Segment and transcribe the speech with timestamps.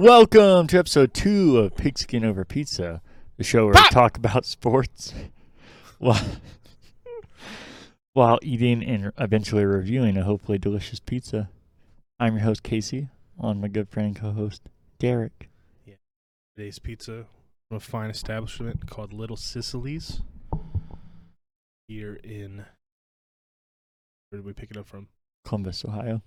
[0.00, 3.02] Welcome to episode two of Pigskin Over Pizza,
[3.36, 5.12] the show where we talk about sports
[5.98, 6.24] while,
[8.14, 11.50] while eating and eventually reviewing a hopefully delicious pizza.
[12.18, 13.08] I'm your host, Casey,
[13.38, 14.62] on my good friend and co host,
[14.98, 15.50] Derek.
[16.56, 17.26] Today's pizza
[17.68, 20.22] from a fine establishment called Little Sicily's
[21.88, 22.64] here in.
[24.30, 25.08] Where did we pick it up from?
[25.44, 26.22] Columbus, Ohio.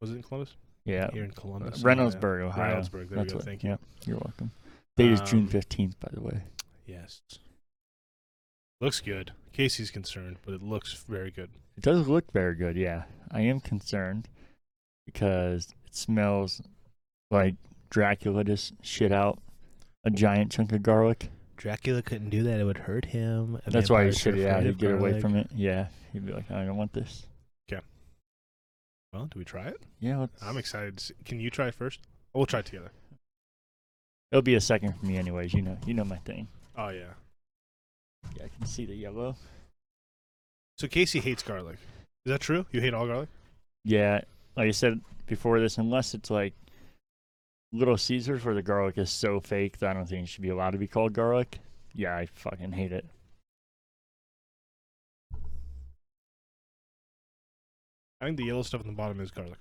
[0.00, 0.54] Was it in Columbus?
[0.88, 1.10] Yeah.
[1.12, 1.82] Here in Columbus.
[1.82, 2.76] Reynoldsburg, Ohio.
[2.76, 3.08] Reynoldsburg.
[3.10, 3.36] There That's we go.
[3.36, 3.70] what- Thank you.
[3.70, 4.50] Yep, you're welcome.
[4.96, 6.42] Date is June Um, 15th, by the way.
[6.86, 7.20] Yes.
[8.80, 9.32] Looks good.
[9.52, 11.50] Casey's concerned, but it looks very good.
[11.76, 13.04] It does look very good, yeah.
[13.30, 14.28] I am concerned
[15.04, 16.62] because it smells
[17.30, 17.54] like
[17.90, 19.38] Dracula just shit out
[20.04, 21.30] a giant chunk of garlic.
[21.56, 23.60] Dracula couldn't do that; it would hurt him.
[23.66, 24.62] That's why he shit it out.
[24.62, 25.48] He'd get away from it.
[25.54, 25.88] Yeah.
[26.12, 27.26] He'd be like, I don't want this.
[29.12, 29.80] Well, do we try it?
[30.00, 30.98] Yeah, let's, I'm excited.
[30.98, 31.14] To see.
[31.24, 32.00] Can you try it first?
[32.34, 32.90] We'll try it together.
[34.30, 35.54] it'll be a second for me anyways.
[35.54, 36.48] You know, you know my thing.
[36.76, 37.14] Oh yeah.
[38.36, 39.36] Yeah, I can see the yellow.
[40.76, 41.78] So Casey hates garlic.
[42.26, 42.66] Is that true?
[42.70, 43.28] You hate all garlic?
[43.84, 44.20] Yeah,
[44.56, 46.52] like I said before this, unless it's like
[47.72, 50.50] Little Caesars where the garlic is so fake that I don't think it should be
[50.50, 51.58] allowed to be called garlic.
[51.94, 53.06] Yeah, I fucking hate it.
[58.20, 59.58] I think the yellow stuff on the bottom is garlic,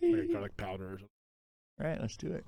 [0.00, 1.08] like garlic powder or something.
[1.80, 2.46] All right, let's do it.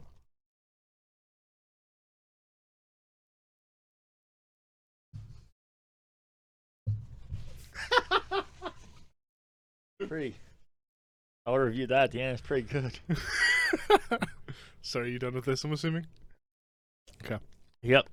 [10.08, 10.36] pretty.
[11.46, 12.14] I'll review that.
[12.14, 12.96] Yeah, it's pretty good.
[14.82, 15.64] so are you done with this?
[15.64, 16.06] I'm assuming.
[17.24, 17.38] Okay.
[17.82, 18.08] Yep.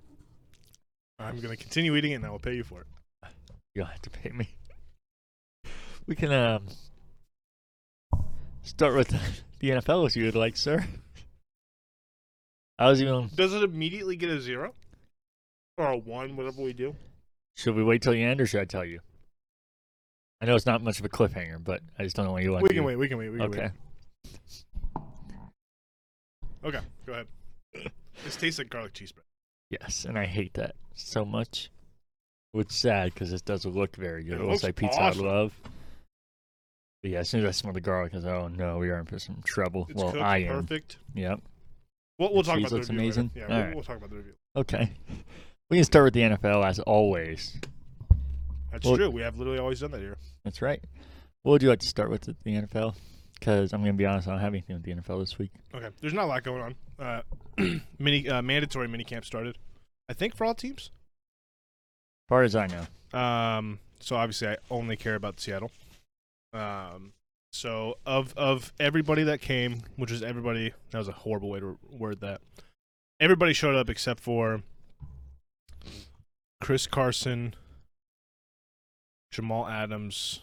[1.19, 2.87] I'm gonna continue eating it, and I will pay you for it.
[3.75, 4.49] You don't have to pay me.
[6.07, 6.67] We can um
[8.61, 9.19] start with the,
[9.59, 10.85] the NFL if you would like, sir.
[12.79, 13.29] I was even.
[13.35, 14.73] Does it immediately get a zero
[15.77, 16.95] or a one, whatever we do?
[17.55, 18.99] Should we wait till the end, or should I tell you?
[20.41, 22.51] I know it's not much of a cliffhanger, but I just don't know what you
[22.51, 22.63] want.
[22.63, 22.83] We can do.
[22.83, 22.95] wait.
[22.97, 23.29] We can wait.
[23.29, 23.69] We can Okay.
[24.95, 25.01] wait.
[26.65, 26.79] Okay.
[27.05, 27.27] Go ahead.
[28.23, 29.25] This tastes like garlic cheese bread.
[29.71, 31.71] Yes, and I hate that so much.
[32.51, 34.33] Which sad because this doesn't look very good.
[34.33, 35.25] It It looks looks like pizza awesome.
[35.25, 35.53] I love.
[37.03, 38.97] But yeah, as soon as I smell the garlic, I was oh no, we are
[38.97, 39.85] in for some trouble.
[39.89, 40.61] It's well, cooked I am.
[40.61, 40.97] perfect.
[41.13, 41.41] Yep.
[42.17, 43.31] We'll, we'll talk about the review amazing?
[43.35, 43.47] Later.
[43.47, 43.75] Yeah, we'll, right.
[43.75, 44.33] we'll talk about the review.
[44.55, 44.91] Okay.
[45.69, 47.57] We can start with the NFL as always.
[48.71, 49.09] That's Well- true.
[49.09, 50.17] We have literally always done that here.
[50.43, 50.83] That's right.
[51.41, 52.93] What would you like to start with the NFL?
[53.39, 55.49] Because I'm going to be honest, I don't have anything with the NFL this week.
[55.73, 55.89] Okay.
[55.99, 56.75] There's not a lot going on.
[56.99, 57.21] Uh,
[57.97, 59.57] mini uh, mandatory mini camp started.
[60.09, 60.91] I think for all teams.
[62.25, 63.19] As far as I know.
[63.19, 65.71] Um, so obviously, I only care about Seattle.
[66.53, 67.13] Um,
[67.51, 71.77] so of of everybody that came, which is everybody, that was a horrible way to
[71.91, 72.41] word that.
[73.19, 74.63] Everybody showed up except for
[76.61, 77.55] Chris Carson,
[79.31, 80.41] Jamal Adams,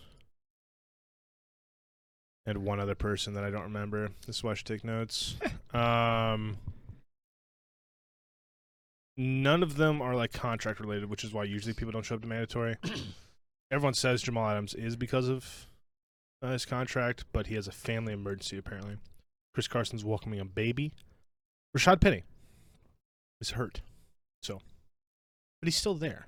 [2.46, 4.10] and one other person that I don't remember.
[4.26, 5.36] This is why I should take notes.
[5.74, 6.58] um,
[9.16, 12.22] none of them are like contract related, which is why usually people don't show up
[12.22, 12.76] to mandatory.
[13.70, 15.66] Everyone says Jamal Adams is because of
[16.42, 18.96] uh, his contract, but he has a family emergency apparently.
[19.54, 20.92] Chris Carson's welcoming a baby.
[21.76, 22.24] Rashad Penny
[23.40, 23.80] is hurt,
[24.42, 24.60] so,
[25.60, 26.26] but he's still there.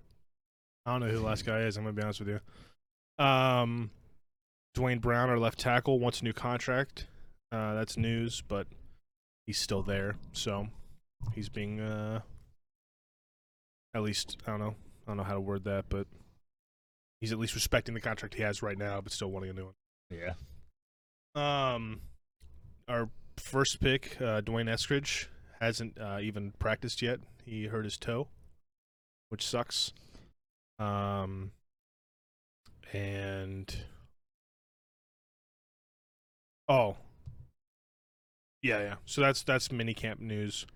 [0.85, 1.77] I don't know who the last guy is.
[1.77, 3.25] I'm gonna be honest with you.
[3.25, 3.91] Um,
[4.75, 7.07] Duane Brown, our left tackle, wants a new contract.
[7.53, 8.67] Uh, that's news, but
[9.47, 10.69] he's still there, so
[11.35, 12.21] he's being uh,
[13.95, 14.75] at least I don't know.
[15.07, 16.07] I don't know how to word that, but
[17.21, 19.65] he's at least respecting the contract he has right now, but still wanting a new
[19.67, 19.75] one.
[20.13, 20.35] Yeah.
[21.35, 22.01] Um,
[22.89, 23.09] our
[23.39, 25.27] first pick, uh, D'Wayne Eskridge,
[25.61, 27.21] hasn't uh, even practiced yet.
[27.45, 28.29] He hurt his toe,
[29.31, 29.93] which sucks.
[30.79, 31.53] Um,
[32.93, 33.75] and
[36.69, 36.97] oh,
[38.63, 38.95] yeah, yeah.
[39.07, 40.67] So that's that's minicamp news.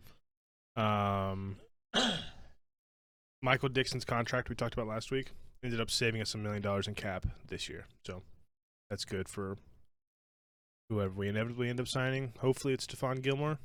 [0.76, 1.56] Um,
[3.42, 5.32] Michael Dickson's contract we talked about last week
[5.62, 7.86] ended up saving us a million dollars in cap this year.
[8.06, 8.22] So
[8.90, 9.56] that's good for
[10.88, 12.32] whoever we inevitably end up signing.
[12.40, 13.58] Hopefully, it's Stephon Gilmore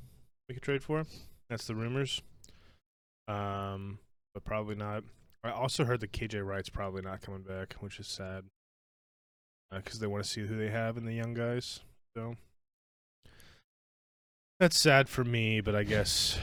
[0.48, 1.04] we could trade for.
[1.48, 2.22] That's the rumors.
[3.28, 3.98] Um,
[4.34, 5.04] but probably not.
[5.44, 8.44] I also heard that KJ Wright's probably not coming back, which is sad.
[9.74, 11.80] Because they want to see who they have in the young guys.
[12.14, 12.36] So
[14.60, 16.38] that's sad for me, but I guess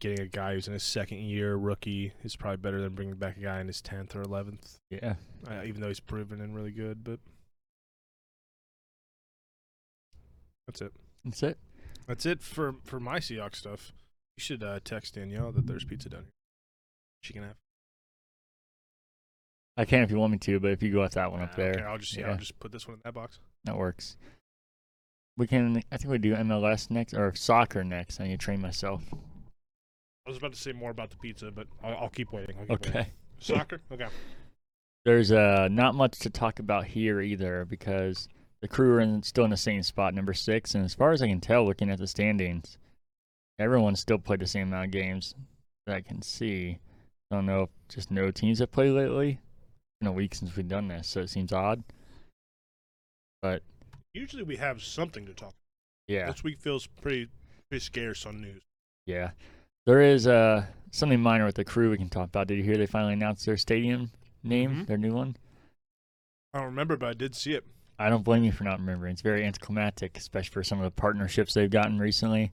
[0.00, 3.38] getting a guy who's in his second year, rookie, is probably better than bringing back
[3.38, 4.78] a guy in his tenth or eleventh.
[4.90, 5.14] Yeah.
[5.50, 7.18] Uh, even though he's proven and really good, but
[10.66, 10.92] that's it.
[11.24, 11.58] That's it.
[12.06, 13.92] That's it for for my Seahawks stuff.
[14.36, 16.30] You should uh, text Danielle that there's pizza down here.
[17.22, 17.56] She can have.
[19.76, 21.50] I can if you want me to, but if you go with that one up
[21.52, 22.26] Ah, there, Okay, I'll just yeah.
[22.26, 22.32] yeah.
[22.32, 23.40] I'll just put this one in that box.
[23.64, 24.16] that works.
[25.36, 25.82] We can.
[25.90, 28.20] I think we do MLS next or soccer next.
[28.20, 29.02] I need to train myself.
[29.12, 32.56] I was about to say more about the pizza, but I'll, I'll keep waiting.
[32.58, 33.00] I'll keep waiting.
[33.00, 33.10] Okay.
[33.38, 33.80] Soccer.
[33.92, 34.06] Okay.
[35.04, 38.28] There's uh not much to talk about here either because
[38.64, 41.20] the crew are in, still in the same spot, number six, and as far as
[41.20, 42.78] I can tell, looking at the standings,
[43.58, 45.34] everyone's still played the same amount of games
[45.86, 46.78] that I can see.
[47.30, 49.32] I don't know if just no teams have played lately.
[49.32, 51.84] It's been a week since we've done this, so it seems odd.
[53.42, 53.62] But
[54.14, 55.48] Usually we have something to talk.
[55.50, 55.54] about.
[56.08, 57.28] yeah, This week feels pretty
[57.68, 58.62] pretty scarce on news.
[59.04, 59.32] yeah,
[59.84, 62.46] there is uh something minor with the crew we can talk about.
[62.46, 64.10] Did you hear they finally announced their stadium
[64.42, 64.86] name, Mhm.
[64.86, 65.36] their new one?
[66.54, 67.66] I don't remember, but I did see it.
[67.98, 69.12] I don't blame you for not remembering.
[69.12, 72.52] It's very anticlimactic, especially for some of the partnerships they've gotten recently.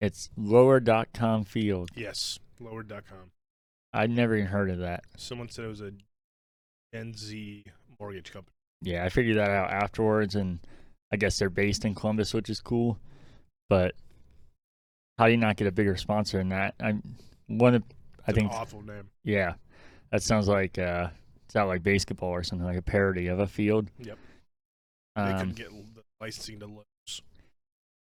[0.00, 1.90] It's lower.com field.
[1.94, 3.32] Yes, lowered.com.
[3.92, 5.02] I'd never even heard of that.
[5.16, 5.92] Someone said it was a
[6.94, 7.64] Gen Z
[7.98, 8.54] mortgage company.
[8.82, 10.60] Yeah, I figured that out afterwards, and
[11.12, 12.98] I guess they're based in Columbus, which is cool.
[13.68, 13.94] But
[15.18, 16.74] how do you not get a bigger sponsor than that?
[16.80, 17.02] I'm
[17.48, 17.82] one of,
[18.26, 19.10] I think, awful name.
[19.24, 19.54] yeah,
[20.12, 21.08] that sounds like uh,
[21.44, 23.90] it's not like basketball or something like a parody of a field.
[23.98, 24.16] Yep.
[25.16, 27.22] They Um, couldn't get the licensing to lose.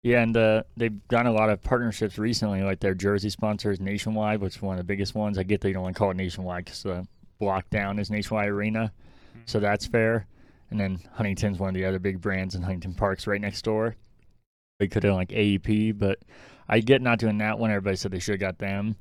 [0.03, 4.41] Yeah, and uh, they've done a lot of partnerships recently, like their jersey sponsors, Nationwide,
[4.41, 5.39] which is one of the biggest ones.
[5.39, 7.07] I get they don't want to call it Nationwide because the
[7.41, 8.93] block down is Nationwide Arena,
[9.47, 10.27] so that's fair.
[10.71, 13.97] And then Huntington's one of the other big brands in Huntington Park's right next door.
[14.79, 16.21] They could have like AEP, but
[16.69, 17.71] I get not doing that one.
[17.71, 18.95] Everybody said they should have got them.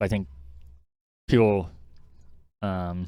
[0.00, 0.26] I think
[1.28, 1.70] people
[2.62, 3.06] um,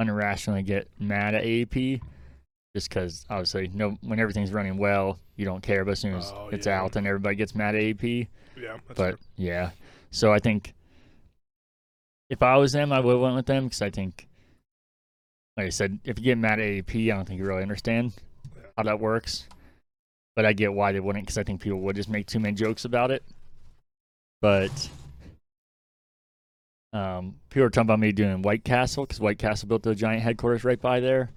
[0.00, 2.00] unirrationally get mad at AEP
[2.74, 6.32] just because obviously no when everything's running well you don't care but as soon as
[6.34, 6.80] Oh, it's yeah.
[6.82, 8.26] out then everybody gets mad at ap Yeah,
[8.56, 9.18] that's but fair.
[9.36, 9.70] yeah
[10.10, 10.72] so i think
[12.30, 14.26] if i was them i would have went with them because i think
[15.56, 18.12] like i said if you get mad at ap i don't think you really understand
[18.56, 18.62] Yeah.
[18.76, 19.46] how that works
[20.34, 22.54] but i get why they wouldn't because i think people would just make too many
[22.54, 23.22] jokes about it
[24.40, 24.88] but
[26.94, 30.20] um, people are talking about me doing White Castle because White Castle built the giant
[30.22, 31.30] headquarters right by there,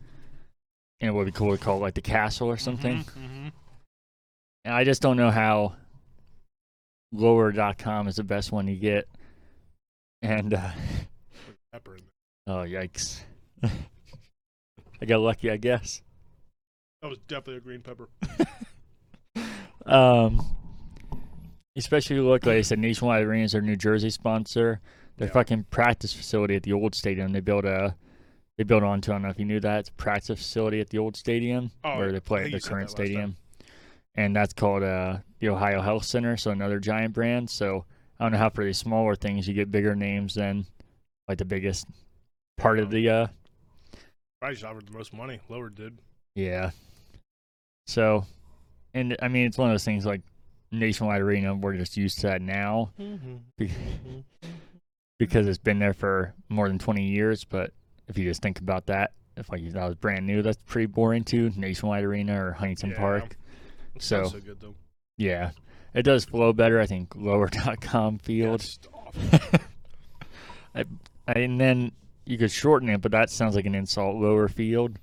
[1.01, 3.03] and it would be cool to call it like the castle or something.
[3.03, 3.51] Mhm,
[4.65, 5.75] And I just don't know how
[7.11, 9.07] lower.com is the best one you get.
[10.21, 10.71] And uh.
[11.71, 12.03] Pepper in
[12.47, 12.55] there.
[12.55, 13.21] oh yikes.
[13.63, 16.01] I got lucky, I guess.
[17.01, 18.09] That was definitely a green pepper.
[19.85, 20.41] Um
[21.77, 24.79] especially look like I said, Nationwide Arena is their New Jersey sponsor.
[25.17, 25.33] Their Yeah.
[25.33, 27.33] fucking practice facility at the old stadium.
[27.33, 27.95] They built a
[28.57, 29.11] they built onto.
[29.11, 29.79] I don't know if you knew that.
[29.79, 32.89] It's a practice facility at the old stadium Oh, where they play at the current
[32.89, 33.35] stadium.
[34.15, 37.49] And that's called uh, the Ohio Health Center, so another giant brand.
[37.49, 37.83] So
[38.19, 40.65] I don't know how for these smaller things you get bigger names than
[41.27, 41.85] like the biggest
[42.57, 43.27] part of the uh
[44.39, 45.39] Probably just offered the most money.
[45.49, 45.97] Lower did.
[46.35, 46.71] yeah.
[47.87, 48.25] So
[48.93, 50.21] and I mean it's one of those things like
[50.71, 52.91] Nationwide Arena, we're just used to that now
[53.57, 53.71] be-
[55.19, 57.43] because it's been there for more than 20 years.
[57.43, 57.71] But
[58.07, 61.23] if you just think about that, if like that was brand new, that's pretty boring
[61.23, 61.51] too.
[61.55, 62.97] Nationwide Arena or Huntington Yeah.
[62.97, 63.37] Park.
[63.99, 64.75] So- so good though.
[65.17, 65.51] Yeah,
[65.93, 66.79] it does flow better.
[66.81, 68.65] I think lower.com field.
[70.75, 70.83] I,
[71.27, 71.91] and then
[72.25, 74.17] you could shorten it, but that sounds like an insult.
[74.17, 74.99] Lower field.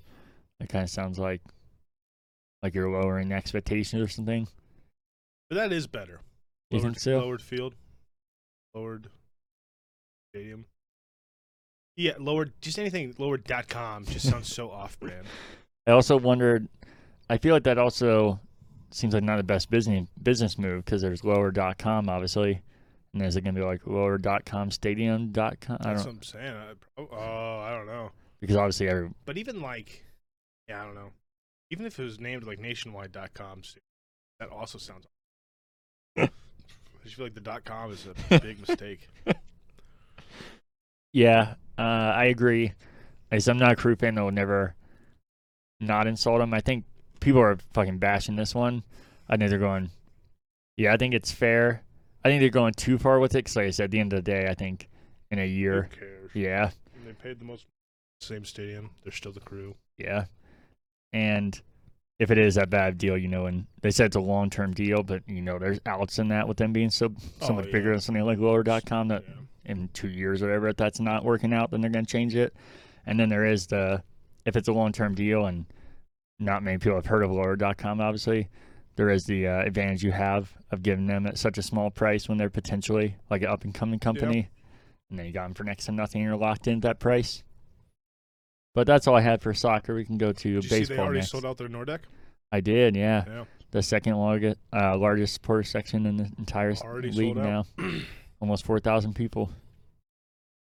[0.59, 1.41] It kind of sounds like
[2.61, 4.47] like you're lowering expectations or something.
[5.49, 6.21] But that is better.
[6.69, 7.19] You Lowered, think so?
[7.19, 7.75] Lowered field.
[8.75, 9.07] Lowered
[10.31, 10.65] stadium.
[11.95, 15.27] Yeah, lower Just anything lowered.com just sounds so off brand.
[15.87, 16.67] I also wondered.
[17.29, 18.39] I feel like that also
[18.91, 22.61] seems like not the best business business move because there's lower.com obviously,
[23.13, 25.77] and is it gonna be like lower.com stadium.com?
[25.81, 26.53] I That's don't what I'm saying.
[26.55, 28.11] I, oh, oh, I don't know.
[28.41, 30.03] because obviously every But even like,
[30.67, 31.11] yeah, I don't know.
[31.69, 33.61] Even if it was named like nationwide.com,
[34.39, 35.05] that also sounds.
[36.17, 36.29] I
[37.03, 39.09] just feel like the dot .com is a big mistake.
[41.13, 42.73] Yeah, uh, I agree.
[43.31, 44.75] I guess I'm not a crew fan that will never
[45.79, 46.53] not insult them.
[46.53, 46.85] I think
[47.19, 48.83] people are fucking bashing this one.
[49.29, 49.89] I think they're going,
[50.77, 51.83] yeah, I think it's fair.
[52.23, 54.13] I think they're going too far with it because, like I said, at the end
[54.13, 54.89] of the day, I think
[55.31, 56.31] in a year, Who cares?
[56.33, 57.65] yeah, And they paid the most.
[58.21, 58.91] Same stadium.
[59.03, 59.75] They're still the crew.
[59.97, 60.25] yeah.
[61.11, 61.59] And
[62.19, 64.73] if it is that bad deal, you know, and they said it's a long term
[64.73, 67.65] deal, but, you know, there's outs in that with them being so, so Oh, much
[67.65, 67.71] yeah.
[67.73, 69.33] bigger than something like lower.com that Yeah.
[69.65, 72.35] In two years or whatever, if that's not working out, then they're going to change
[72.35, 72.53] it.
[73.05, 74.03] And then there is the,
[74.45, 75.65] if it's a long term deal and
[76.39, 78.49] not many people have heard of lower.com, obviously,
[78.95, 82.27] there is the uh, advantage you have of giving them at such a small price
[82.27, 84.49] when they're potentially like an up and coming company,
[85.09, 86.21] and then you got them for next to nothing.
[86.21, 87.43] and You're locked in at that price.
[88.75, 89.95] But that's all I had for soccer.
[89.95, 91.31] We can go to Did you see they baseball already next.
[91.31, 92.01] sold out their Nordecke?
[92.51, 93.23] I did, yeah.
[93.27, 93.43] Yeah.
[93.71, 97.65] The second largest, uh, largest supporter section in the entire Already league now.
[98.43, 99.49] Almost four thousand people.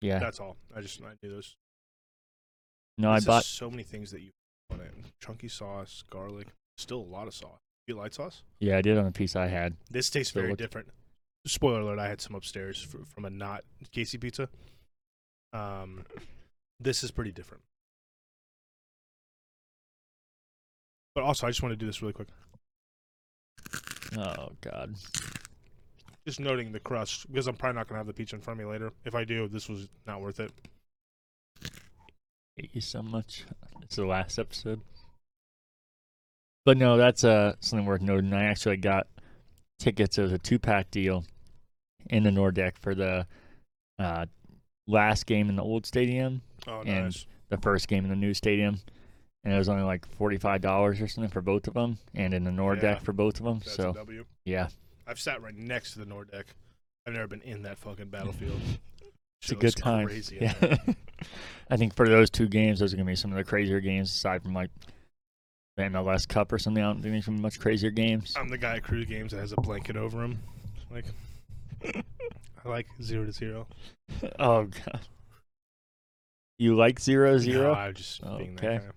[0.00, 0.18] Yeah.
[0.18, 0.56] That's all.
[0.75, 1.56] I just I knew those.
[2.97, 3.45] no, I This is bought.
[3.45, 4.30] so many things that you
[4.71, 6.47] put in: chunky sauce, garlic,
[6.78, 7.59] still a lot of sauce.
[7.87, 8.42] You light sauce?
[8.61, 9.76] Yeah, I did on the piece I had.
[9.90, 10.88] This tastes So very what- different.
[11.47, 14.49] Spoiler alert: I had some upstairs fr- from a not Casey pizza.
[15.52, 16.02] Um,
[16.80, 17.62] this is pretty different.
[21.14, 22.28] But also, I just want to do this really quick.
[24.16, 24.95] Oh God.
[26.26, 28.66] Just noting the crust because I'm probably not gonna have the pizza in front of
[28.66, 28.92] me later.
[29.04, 30.50] If I do, this was not worth it.
[32.56, 33.45] hate you so much.
[33.83, 34.80] It's the last episode.
[36.64, 38.33] But no, that's uh something worth noting.
[38.33, 39.06] I actually got
[39.78, 40.18] tickets.
[40.18, 41.25] It was a two pack deal
[42.11, 43.26] in the Nordecke for the
[43.99, 44.26] uh,
[44.88, 47.26] last game in the old stadium, Oh, And nice.
[47.50, 48.80] the first game in the new stadium,
[49.45, 52.35] and it was only like forty five dollars or something for both of them, and
[52.35, 52.99] in the Nordecke Yeah.
[52.99, 53.61] for both of them.
[53.62, 53.95] So
[54.45, 54.68] yeah,
[55.06, 56.46] I've sat right next to the Nordecke.
[57.06, 58.60] I've never been in that fucking battlefield.
[59.42, 60.06] it's a good looks time.
[60.06, 60.78] Crazy in yeah, there.
[61.70, 64.10] I think for those two games, those are gonna be some of the crazier games
[64.10, 64.70] aside from like
[65.76, 66.82] the MLS Cup or something.
[66.82, 68.34] I don't think there's much crazier games.
[68.36, 70.38] I'm the guy at Cruise Games that has a blanket over him.
[70.90, 71.04] Like,
[72.64, 73.66] I like zero to zero.
[74.38, 75.00] Oh god.
[76.58, 77.75] You like zero zero?
[77.75, 78.78] No, I'm just being that Okay.
[78.78, 78.92] guy.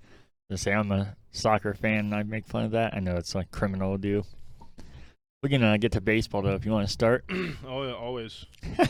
[0.49, 2.95] To say I'm a soccer fan and I make fun of that.
[2.95, 4.23] I know it's like criminal to do.
[5.41, 7.23] We can uh, get to baseball though if you want to start.
[7.65, 8.45] oh, yeah, always.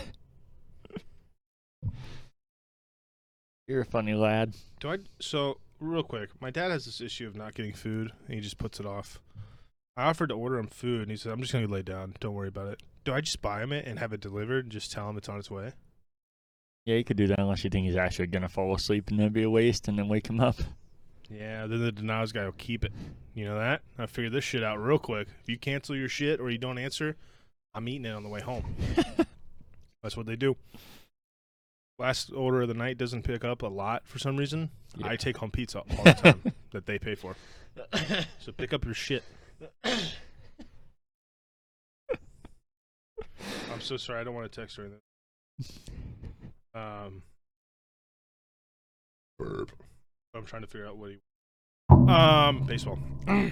[3.68, 4.56] You're a funny lad.
[4.80, 4.98] Do I?
[5.20, 8.58] So real quick, my dad has this issue of not getting food, and he just
[8.58, 9.20] puts it off.
[9.96, 12.16] I offered to order him food, and he said, "I'm just gonna lay down.
[12.20, 14.72] Don't worry about it." Do I just buy him it and have it delivered, and
[14.72, 15.74] just tell him it's on its way?
[16.86, 19.34] Yeah, you could do that unless you think he's actually gonna fall asleep and that'd
[19.34, 20.56] be a waste, and then wake him up.
[21.32, 22.92] Yeah, then the denials guy will keep it.
[23.36, 23.82] You know that?
[23.98, 25.28] I figured this shit out real quick.
[25.42, 27.16] If you cancel your shit or you don't answer,
[27.74, 28.76] I'm eating it on the way home.
[30.04, 30.56] That's what they do.
[32.00, 34.72] Last order of the night doesn't pick up a lot for some reason.
[34.98, 35.10] Yeah.
[35.10, 37.36] I take home pizza all the time that they pay for.
[38.40, 39.24] So pick up your shit.
[39.84, 40.00] I'm
[43.80, 44.20] so sorry.
[44.20, 45.00] I don't want to text or anything.
[46.76, 47.24] Um,
[50.34, 51.18] I'm trying to figure out what he.
[51.90, 53.00] Um, baseball.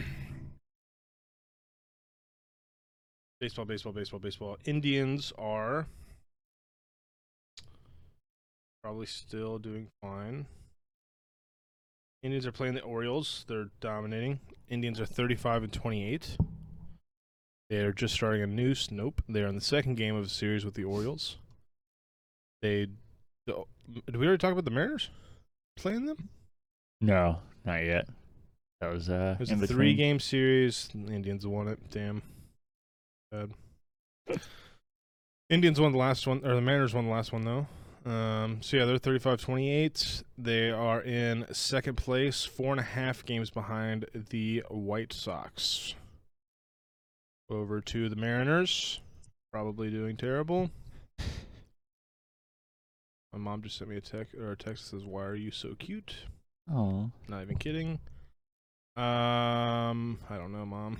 [3.39, 4.57] baseball, baseball, baseball, baseball.
[4.65, 5.87] Indians are
[8.83, 10.45] probably still doing fine.
[12.23, 13.45] Indians are playing the Orioles.
[13.47, 14.39] They're dominating.
[14.69, 16.37] Indians are 35 and 28.
[17.69, 18.73] They are just starting a new.
[18.91, 21.37] Nope, they are in the second game of a series with the Orioles.
[22.61, 22.87] They.
[23.45, 23.65] the-
[24.05, 25.09] Did we already talk about the Mariners
[25.75, 26.29] playing them?
[27.01, 28.07] No, not yet.
[28.81, 30.89] That was uh It was in a three game series.
[30.93, 31.79] The Indians won it.
[31.91, 32.21] Damn.
[33.31, 33.51] Bad.
[35.49, 37.67] Indians won the last one, or the Mariners won the last one, though.
[38.09, 40.23] Um, so, yeah, they're 35 28.
[40.37, 45.93] They are in second place, four and a half games behind the White Sox.
[47.49, 48.99] Over to the Mariners.
[49.51, 50.69] Probably doing terrible.
[53.33, 55.51] My mom just sent me a text or a text that says, Why are you
[55.51, 56.15] so cute?
[56.71, 57.99] Oh, Not even kidding.
[58.97, 60.97] Um, I don't know, mom.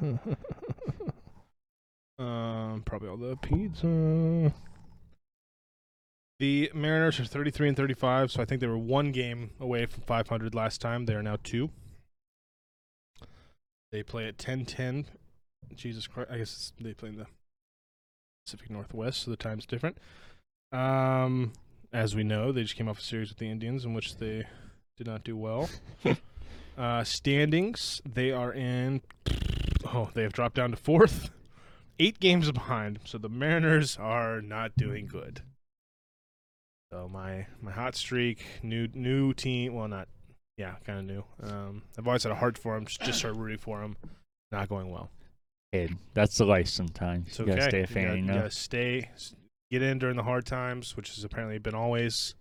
[2.18, 4.52] um, probably all the pizza.
[6.38, 10.04] The Mariners are 33 and 35, so I think they were one game away from
[10.04, 11.06] 500 last time.
[11.06, 11.70] They are now two.
[13.90, 15.06] They play at 10-10.
[15.74, 17.26] Jesus Christ, I guess they play in the
[18.46, 19.98] Pacific Northwest, so the time's different.
[20.70, 21.52] Um,
[21.92, 24.46] as we know, they just came off a series with the Indians in which they
[24.96, 25.68] did not do well.
[26.78, 29.00] uh, standings, they are in.
[29.86, 31.30] Oh, they have dropped down to fourth,
[31.98, 32.98] eight games behind.
[33.04, 35.42] So the Mariners are not doing good.
[36.92, 39.74] So my my hot streak, new new team.
[39.74, 40.08] Well, not
[40.56, 41.24] yeah, kind of new.
[41.42, 42.86] Um, I've always had a heart for them.
[42.86, 43.96] Just started rooting for them.
[44.50, 45.10] Not going well.
[45.72, 47.28] kid, that's the life sometimes.
[47.28, 47.54] It's you okay.
[47.56, 49.10] gotta stay a You fan, gotta- you you gotta stay,
[49.70, 52.34] get in during the hard times, which has apparently been always,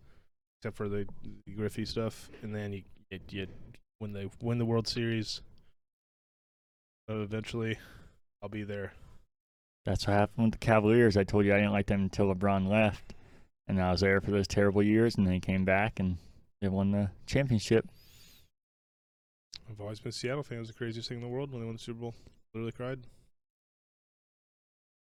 [0.60, 1.06] except for the,
[1.46, 3.48] the Griffey stuff, and then you you, you
[4.00, 5.42] when they win the World Series.
[7.10, 7.78] So eventually,
[8.42, 8.94] I'll be there.
[9.86, 11.16] That's what happened with the Cavaliers.
[11.16, 13.14] I told you I didn't like them until LeBron left,
[13.68, 16.18] and I was there for those terrible years, and then he came back and
[16.62, 17.88] they won the championship.
[19.70, 20.58] I've always been a Seattle fan.
[20.58, 22.16] It was the craziest thing in the world when they won the Super Bowl.
[22.54, 23.00] Literally cried.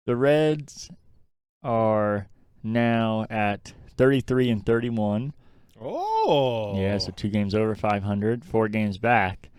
[0.05, 0.89] The Reds
[1.65, 2.27] are
[2.63, 5.33] now at 33 and 31.
[5.81, 6.79] Oh.
[6.79, 9.49] Yeah, so two games over 500, four games back,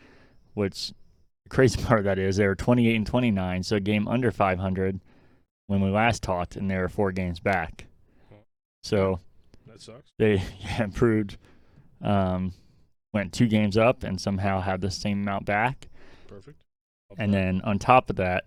[0.55, 0.93] which
[1.45, 4.31] the crazy part of that is they were 28 and 29, so a game under
[4.31, 5.01] 500
[5.67, 7.87] when we last talked, and they were four games back.
[8.83, 9.19] So
[9.67, 10.11] that sucks.
[10.19, 11.37] they yeah, improved,
[12.03, 12.53] um,
[13.13, 15.89] went two games up, and somehow had the same amount back.
[16.29, 16.63] Perfect.
[17.19, 18.45] And then on top of that,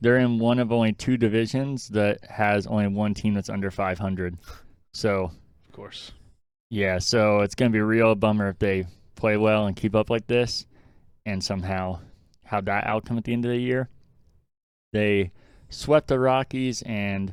[0.00, 4.38] they're in one of only two divisions that has only one team that's under 500.
[4.92, 5.30] So
[5.68, 6.12] of course.
[6.70, 9.94] Yeah, so it's going to be a real bummer if they play well and keep
[9.94, 10.66] up like this
[11.26, 12.00] and somehow
[12.44, 13.88] have that outcome at the end of the year.
[14.92, 15.32] They
[15.68, 17.32] swept the Rockies and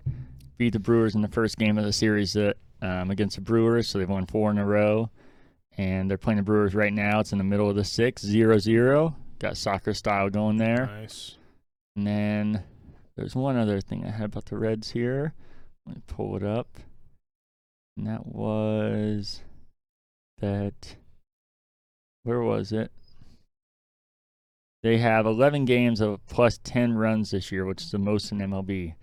[0.58, 3.88] beat the Brewers in the first game of the series that, um, against the Brewers,
[3.88, 5.10] so they've won four in a row.
[5.78, 7.20] And they're playing the Brewers right now.
[7.20, 9.16] It's in the middle of the sixth, 0 0.
[9.40, 10.88] Got soccer style going there.
[10.88, 11.37] Nice.
[11.98, 12.64] And then
[13.16, 15.34] there's one other thing I had about the Reds here.
[15.88, 16.80] Let me pull it up.
[17.98, 19.42] And that was
[20.40, 20.96] that.
[22.22, 22.92] Where was it?
[24.84, 28.38] They have 11 games of plus 10 runs this year, which is the most in
[28.38, 28.94] MLB,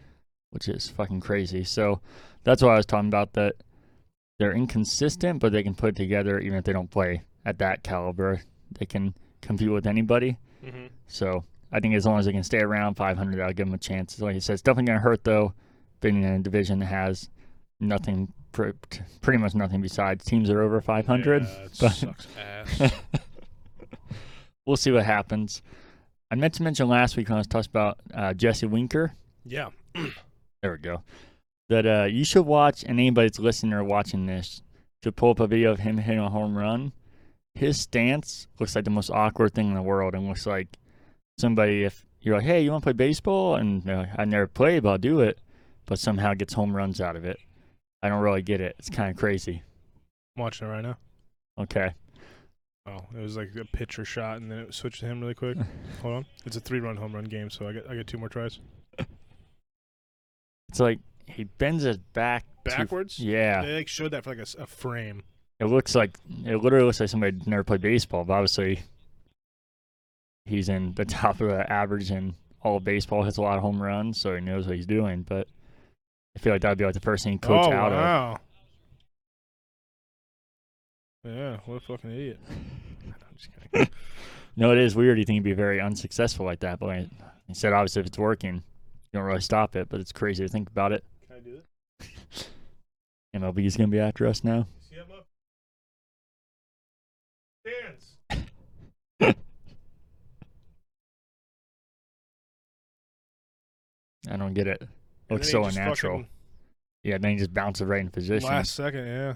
[0.50, 1.64] which is fucking crazy.
[1.64, 2.00] So
[2.44, 3.32] that's what I was talking about.
[3.32, 3.54] That
[4.38, 7.82] they're inconsistent, but they can put it together even if they don't play at that
[7.82, 8.42] caliber.
[8.78, 10.38] They can compete with anybody.
[10.64, 10.86] Mm-hmm.
[11.08, 13.78] So I think as long as they can stay around 500, I'll give them a
[13.78, 14.18] chance.
[14.20, 15.52] Like said, it's definitely going to hurt though,
[16.00, 17.28] being in a division that has
[17.80, 21.42] nothing, pretty much nothing besides teams that are over 500.
[21.42, 21.48] Yeah,
[21.80, 22.92] but- sucks ass.
[24.66, 25.62] we'll see what happens.
[26.30, 29.12] I meant to mention last week when I was talking about uh, Jesse Winker.
[29.44, 29.70] yeah.
[30.62, 31.02] There we go.
[31.68, 34.62] That uh, you should watch, and anybody that's listening or watching this
[35.02, 36.94] should pull up a video of him hitting a home run.
[37.54, 40.78] His stance looks like the most awkward thing in the world, and looks like
[41.38, 44.90] somebody if you're like, "Hey, you want to play baseball?" and "I never played, but
[44.90, 45.38] I'll do it,"
[45.86, 47.38] but somehow gets home runs out of it.
[48.02, 48.76] I don't really get it.
[48.78, 49.62] It's kind of crazy.
[50.36, 50.96] I'm watching it right now.
[51.58, 51.94] Okay.
[52.86, 55.56] Oh, it was like a pitcher shot, and then it switched to him really quick.
[56.02, 56.26] Hold on.
[56.44, 58.60] It's a three-run home run game, so I get I get two more tries.
[60.68, 63.18] It's like he bends his back Backwards.
[63.18, 63.62] yeah.
[63.62, 65.22] They like showed that for like a, a frame.
[65.60, 68.80] It looks like it literally looks like somebody never played baseball, but obviously
[70.46, 73.62] he's in the top of the average in all of baseball, hits a lot of
[73.62, 75.22] home runs, so he knows what he's doing.
[75.22, 75.48] But
[76.36, 77.98] I feel like that'd be like the first thing he coach oh out of.
[77.98, 78.38] wow.
[81.24, 82.38] Yeah, what a fucking idiot.
[83.72, 83.88] Kidding.
[84.56, 85.18] No, it is weird.
[85.18, 87.08] You think he'd be very unsuccessful like that, but
[87.48, 89.88] he said obviously if it's working, you don't really stop it.
[89.88, 91.02] But it's crazy to think about it.
[91.26, 91.60] Can I do
[92.00, 92.48] it?
[93.34, 94.68] MLB is gonna be after us now.
[97.64, 99.34] Dance.
[104.30, 104.80] I don't get it.
[104.80, 104.90] And
[105.30, 106.24] Looks so unnatural.
[107.02, 109.34] Yeah, then he just bounces right in position, Last second, yeah.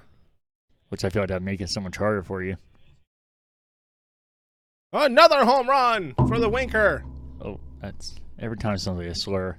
[0.88, 2.56] which I feel like that'd make it so much harder for you.
[4.92, 7.04] Another home run for the Winker.
[7.44, 9.58] Oh, that's every time it sounds like a slur.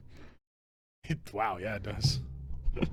[1.34, 2.20] wow, yeah, it does.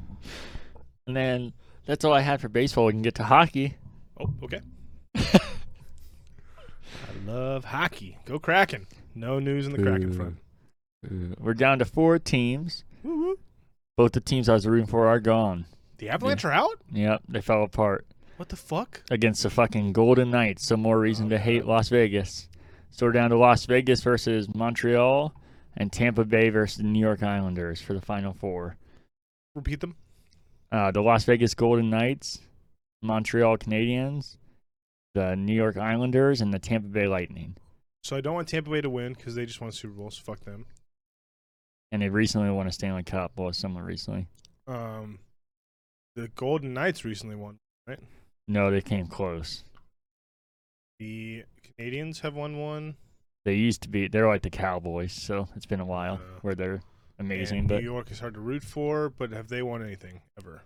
[1.07, 1.53] And then
[1.87, 2.87] that's all I had for baseball.
[2.87, 3.77] We can get to hockey.
[4.19, 4.61] Oh, okay.
[5.17, 5.41] I
[7.25, 8.19] love hockey.
[8.25, 8.89] Go Kraken.
[9.15, 10.39] No news in the Kraken front.
[11.39, 12.85] We're down to four teams.
[13.03, 13.39] Woo woo.
[13.97, 15.67] Both the teams I was rooting for are gone.
[15.99, 16.79] The Avalanche are out?
[16.93, 19.03] Yep, they fell apart What the fuck?
[19.11, 20.67] against the fucking Golden Knights.
[20.67, 22.49] So more reason Oh, to hate Las Vegas.
[22.91, 25.35] So we're down to Las Vegas versus Montreal
[25.77, 28.77] and Tampa Bay versus the New York Islanders for the final four.
[29.55, 29.97] Repeat them.
[30.71, 32.41] Uh, the Las Vegas Golden Knights,
[33.03, 34.37] Montreal Canadiens,
[35.15, 37.57] the New York Islanders, and the Tampa Bay Lightning.
[38.03, 40.11] So I don't want Tampa Bay to win because they just won Super Bowl.
[40.11, 40.67] So fuck them.
[41.93, 43.33] And they recently won a Stanley Cup.
[43.37, 44.27] Well, someone recently.
[44.67, 45.21] Um,
[46.17, 47.59] the Golden Knights recently won.
[47.87, 48.01] Right?
[48.49, 49.63] No, they came close.
[50.99, 51.45] The
[51.79, 52.97] Canadiens have won one.
[53.45, 54.09] They used to be.
[54.09, 56.81] They're like the Cowboys, so it's been a while Uh, where they're
[57.19, 57.61] amazing.
[57.61, 60.63] and But New York is hard to root for, but have they won anything ever?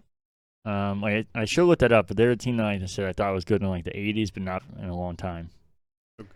[0.64, 2.06] um, I I should look that up.
[2.08, 3.90] But they're a team that like I said I thought was good in like the
[3.96, 5.50] '80s, but not in a long time.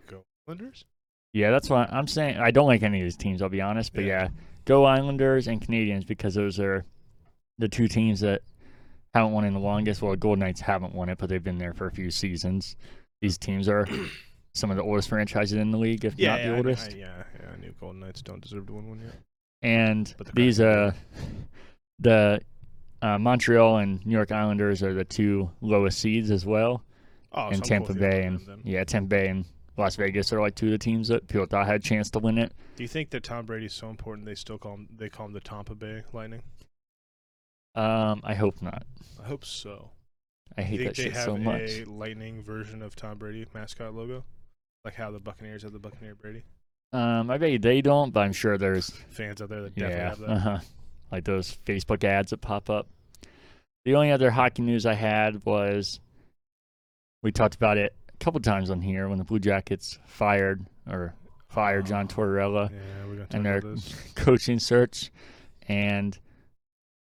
[0.07, 0.85] Go Islanders.
[1.33, 3.41] Yeah, that's why I'm saying I don't like any of these teams.
[3.43, 4.25] I'll be honest, but Yeah.
[4.25, 4.29] yeah,
[4.65, 6.85] go Islanders and Canadiens because those are
[7.59, 8.43] the two teams that
[9.15, 10.03] haven't won in the longest.
[10.03, 12.77] Well, the Golden Knights haven't won it, but they've been there for a few seasons.
[13.23, 13.87] These teams are
[14.55, 16.93] some of the oldest franchises in the league, if Yeah, not yeah, the oldest.
[16.93, 17.49] I, yeah, yeah.
[17.57, 19.15] I knew Golden Knights don't deserve to win one yet.
[19.63, 20.93] and the these uh
[22.01, 22.41] the
[23.03, 26.83] uh, Montreal and New York Islanders are the two lowest seeds as well,
[27.33, 28.63] Oh, so and I'm Tampa Bay and them.
[28.65, 29.45] yeah, Tampa Bay and
[29.77, 32.19] Las Vegas are like two of the teams that people thought had a chance to
[32.19, 32.53] win it.
[32.77, 35.33] Do you think that Tom Brady's so important they still call him they call him
[35.33, 36.43] the Tampa Bay Lightning?
[37.75, 38.85] Um, I hope not.
[39.23, 39.91] I hope so.
[40.57, 41.71] I hate that think they shit have so much.
[41.71, 44.25] a Lightning version of Tom Brady mascot logo,
[44.85, 46.45] like how the Buccaneers have the Buccaneer Brady?
[46.93, 49.97] Um, I bet you they don't, but I'm sure there's Fans out there that definitely
[49.97, 50.31] yeah, have that.
[50.31, 50.59] uh-huh.
[51.11, 52.87] like those Facebook ads that pop up.
[53.85, 55.99] The only other hockey news I had was
[57.25, 61.15] we talked about it a couple times on here when the Blue Jackets fired or
[61.49, 63.63] fired John ah, Tortorella Yeah, we're gonna talk and their
[64.15, 65.11] coaching search.
[65.69, 66.19] And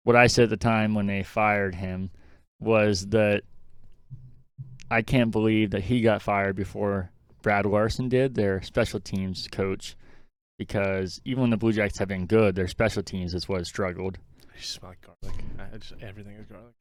[0.03, 2.11] what I said at the time when they fired him
[2.59, 3.43] was that
[4.89, 9.95] I can't believe that he got fired before Brad Larsen did, their special teams coach,
[10.57, 13.67] because even when the Blue Jackets have been good, their special teams is what has
[13.67, 14.19] struggled.
[14.53, 15.43] I smell like garlic.
[15.73, 16.73] I just, everything is garlic.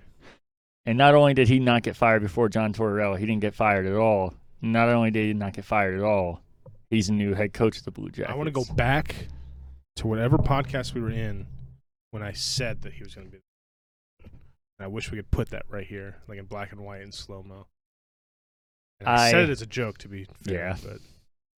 [0.86, 3.86] And not only did he not get fired before John Tortorella, he didn't get fired
[3.86, 4.34] at all.
[4.62, 6.40] Not only did he not get fired at all,
[6.90, 8.30] he's a new head coach of the Blue Jackets.
[8.32, 9.14] I want to go back
[9.96, 11.46] to whatever podcast we were in
[12.10, 13.38] when I said that he was going to be.
[14.24, 17.12] And I wish we could put that right here, like in black and white in
[17.12, 17.66] slow mo.
[19.04, 20.76] I, I- said it as a joke, to be fair, Yeah.
[20.82, 20.98] but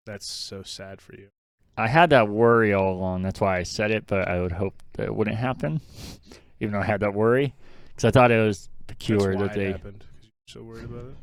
[0.05, 1.29] that's so sad for you.
[1.77, 3.23] I had that worry all along.
[3.23, 5.81] That's why I said it, but I would hope that it wouldn't happen,
[6.59, 7.53] even though I had that worry,
[7.87, 9.71] because I thought it was Peculiar that they.
[9.71, 10.03] happened.
[10.47, 11.15] so worried about it.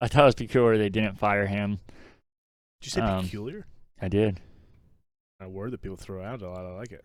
[0.00, 1.78] I thought it was peculiar they didn't fire him.
[2.80, 3.66] Did you say Um, peculiar?
[4.00, 4.40] I did.
[5.40, 6.64] A word that people throw out a lot.
[6.64, 7.04] I like it.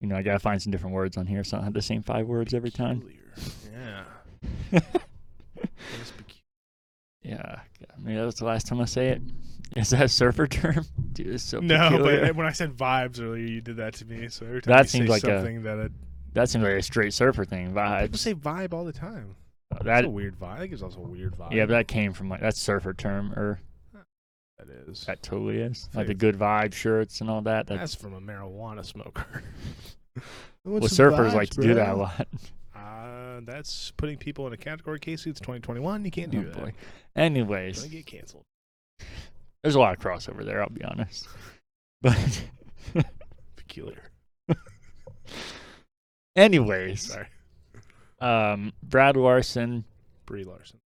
[0.00, 1.82] You know, I gotta find some different words on here, so I don't have the
[1.82, 3.00] same five words every time.
[3.00, 4.04] Peculiar.
[4.72, 4.80] Yeah.
[5.60, 6.22] That
[7.22, 7.56] yeah,
[7.98, 9.22] maybe that was the last time I say it.
[9.76, 10.84] Is that a surfer term?
[11.12, 11.78] Dude, it's so peculiar.
[11.78, 12.26] No, peculiar.
[12.28, 14.28] but when I said vibes earlier, you did that to me.
[14.28, 15.92] So every time That seems say like a- something that it,
[16.34, 17.68] that seems like a straight surfer thing.
[17.68, 18.16] people Vibes.
[18.16, 19.34] say vibe all the time.
[19.70, 20.52] That That's a weird vibe.
[20.52, 21.52] I think it's also a weird vibe.
[21.52, 23.60] yeah, but that came from like that's surfer term, or
[24.58, 25.04] that is.
[25.04, 27.66] that totally is like the good vibe shirts and all that.
[27.66, 29.42] That's That's from a marijuana smoker.
[30.64, 32.26] well, surfers like to do that a lot.
[32.74, 34.98] Uh, that's putting people in a category.
[34.98, 36.04] Casey, it's 2021.
[36.04, 36.54] You can't do Oh, that.
[36.54, 36.60] boy.
[36.60, 36.72] Gonna
[37.26, 38.44] Anyways, get canceled.
[39.62, 40.62] there's a lot of crossover there.
[40.62, 41.28] I'll be honest,
[42.02, 42.44] but
[43.56, 44.02] Peculiar.
[46.38, 47.26] anyways, Sorry,
[48.20, 49.84] um, Brad Larsen.
[50.26, 50.78] Brie Larson.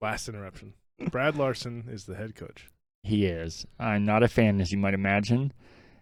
[0.00, 0.74] Last interruption.
[1.10, 2.68] Brad Larsen is the head coach.
[3.02, 3.66] He is.
[3.78, 5.52] I'm not a fan, as you might imagine,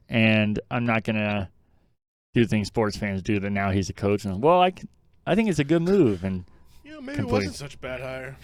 [0.09, 1.51] and I'm not gonna
[2.35, 3.39] do things sports fans do.
[3.41, 4.73] That now he's a coach, and well, I
[5.27, 6.45] I think it's a good move, and
[6.85, 7.31] You know, maybe Complete.
[7.31, 8.37] it wasn't such a bad hire.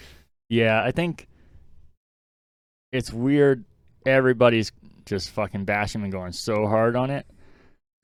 [0.49, 1.27] yeah, I think
[2.91, 3.63] it's weird.
[4.05, 4.71] Everybody's
[5.05, 7.25] just fucking bashing and going so hard on it,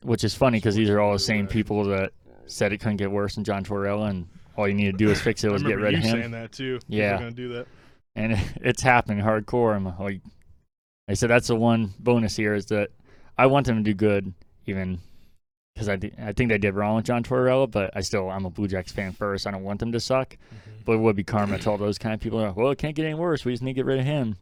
[0.03, 2.11] which is funny because these are all the same people that
[2.45, 5.19] said it couldn't get worse than John Tortorella, and all you need to do is
[5.21, 6.11] fix it was get rid of him.
[6.19, 6.79] saying that too.
[6.87, 7.15] Yeah.
[7.15, 7.67] are gonna do that.
[8.15, 9.75] and it's happening hardcore.
[9.75, 10.21] I'm like,
[11.09, 12.89] I said that's the one bonus here is that
[13.37, 14.33] I want them to do good,
[14.65, 14.99] even
[15.73, 18.45] because I, thi- I think they did wrong with John Tortorella, but I still I'm
[18.45, 19.45] a Blue Jackets fan first.
[19.45, 20.35] I don't want them to suck,
[20.85, 22.39] but it would be karma to all those kind of people.
[22.39, 23.45] Like, well, it can't get any worse.
[23.45, 24.37] We just need to get rid of him.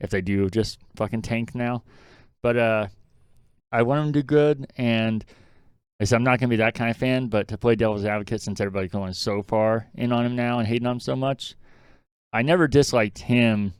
[0.00, 1.82] If they do, just fucking tank now.
[2.40, 2.86] But uh,
[3.70, 5.24] I want him to do good, and
[6.00, 8.40] I said I'm not gonna be that kind of fan, but to play devil's advocate
[8.40, 11.54] since everybody's going so far in on him now and hating on him so much,
[12.32, 13.74] I never disliked him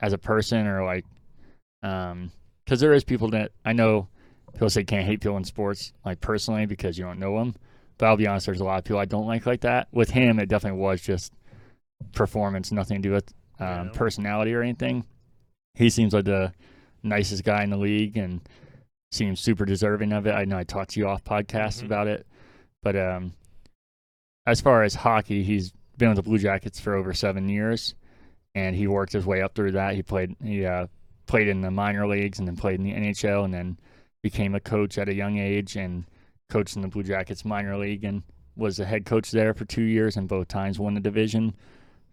[0.00, 1.04] as a person or like,
[1.82, 2.30] um,
[2.64, 4.08] because there is people that I know
[4.52, 7.54] people say can't hate people in sports like personally because you don't know them.
[7.96, 9.88] But I'll be honest, there's a lot of people I don't like like that.
[9.90, 11.32] With him, it definitely was just
[12.12, 13.90] performance, nothing to do with um, Yeah.
[13.92, 15.04] personality or anything.
[15.74, 16.52] He seems like the
[17.02, 18.40] nicest guy in the league and
[19.10, 20.32] seems super deserving of it.
[20.32, 21.86] I know I talked to you off podcast Mhm.
[21.86, 22.26] about it,
[22.82, 23.32] but um,
[24.46, 27.94] as far as hockey, he's been with the Blue Jackets for over seven years,
[28.54, 29.94] and he worked his way up through that.
[29.94, 30.86] He played he uh,
[31.26, 33.78] played in the minor leagues and then played in the NHL, and then
[34.22, 36.04] became a coach at a young age and
[36.50, 38.22] coached in the Blue Jackets minor league and
[38.56, 41.54] was the head coach there for two years and both times won the division.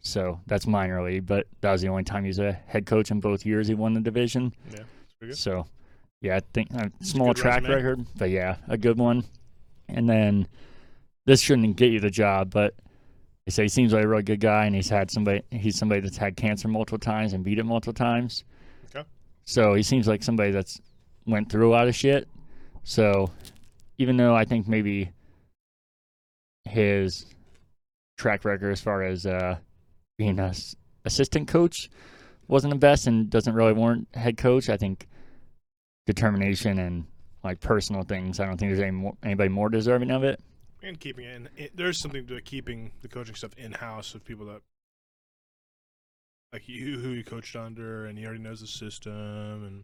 [0.01, 3.10] So that's minor league, but that was the only time he was a head coach
[3.10, 4.53] in both years he won the division.
[4.71, 5.31] Yeah.
[5.31, 5.65] So,
[6.21, 7.75] yeah, I think a small good track resume.
[7.75, 9.23] record, but yeah, a good one.
[9.88, 10.47] And then
[11.25, 12.73] this shouldn't get you the job, but
[13.45, 15.41] they say he seems like a really good guy, and he's had somebody.
[15.51, 18.43] He's somebody that's had cancer multiple times and beat it multiple times.
[18.95, 19.08] Okay.
[19.45, 20.82] So he seems like somebody that's
[21.28, 22.28] went through a lot of shit.
[22.84, 23.32] So
[23.97, 25.12] even though I think maybe
[26.65, 27.25] his
[28.17, 29.58] track record as far as uh,
[30.17, 30.54] being a
[31.06, 31.89] assistant coach
[32.47, 34.69] wasn't the best and doesn't really warrant head coach.
[34.69, 35.08] I think
[36.05, 37.05] determination and
[37.43, 38.39] like personal things.
[38.39, 40.39] I don't think there's any more, anybody more deserving of it.
[40.83, 44.23] And keeping it, in, it there's something to keeping the coaching stuff in house of
[44.23, 44.61] people that
[46.53, 49.83] like you who you coached under, and he already knows the system and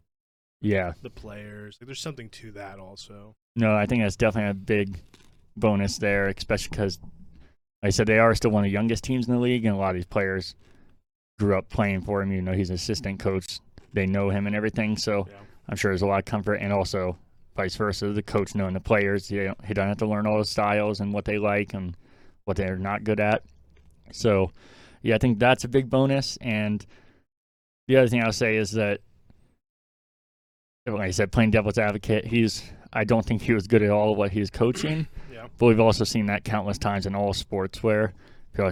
[0.60, 0.92] Yeah.
[1.02, 1.76] the players.
[1.80, 3.34] Like, there's something to that also.
[3.56, 4.98] No, I think that's definitely a big
[5.56, 9.28] bonus there, especially because, like I said, they are still one of the youngest teams
[9.28, 10.54] in the league, and a lot of these players
[11.38, 12.32] grew up playing for him.
[12.32, 13.58] You know, he's an assistant coach.
[13.92, 15.40] They know him and everything, so Yeah.
[15.68, 17.16] I'm sure there's a lot of comfort, and also
[17.56, 19.28] vice versa, the coach knowing the players.
[19.28, 21.96] He don't, he don't have to learn all the styles and what they like and
[22.44, 23.42] what they're not good at.
[24.12, 24.52] So,
[25.02, 26.38] yeah, I think that's a big bonus.
[26.40, 26.84] And
[27.88, 29.00] the other thing I'll say is that,
[30.86, 34.12] like I said, playing devil's advocate, he's I don't think he was good at all
[34.12, 35.06] at what he was coaching.
[35.32, 35.48] Yeah.
[35.58, 38.12] But we've also seen that countless times in all sports where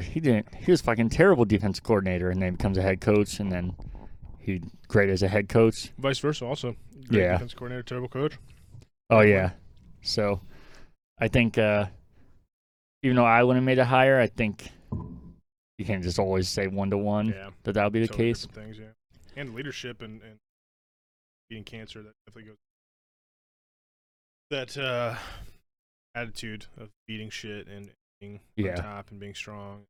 [0.02, 3.50] he didn't he was fucking terrible defense coordinator and then becomes a head coach and
[3.50, 3.74] then
[4.88, 5.90] great as a head coach.
[5.98, 6.74] Vice versa, also.
[7.08, 7.32] Great Yeah.
[7.34, 8.34] Defense coordinator, terrible coach.
[9.10, 9.52] Oh yeah.
[10.02, 10.40] So
[11.18, 11.86] I think uh
[13.02, 14.70] even though I wouldn't have made it higher, I think
[15.78, 18.46] you can't just always say one to one that that would be the Totally case.
[18.46, 18.86] Things, yeah.
[19.36, 20.36] And leadership and, and
[21.48, 22.56] beating cancer that definitely goes.
[24.50, 25.14] That uh,
[26.14, 28.72] attitude of beating shit and being Yeah.
[28.72, 29.84] on top and being strong.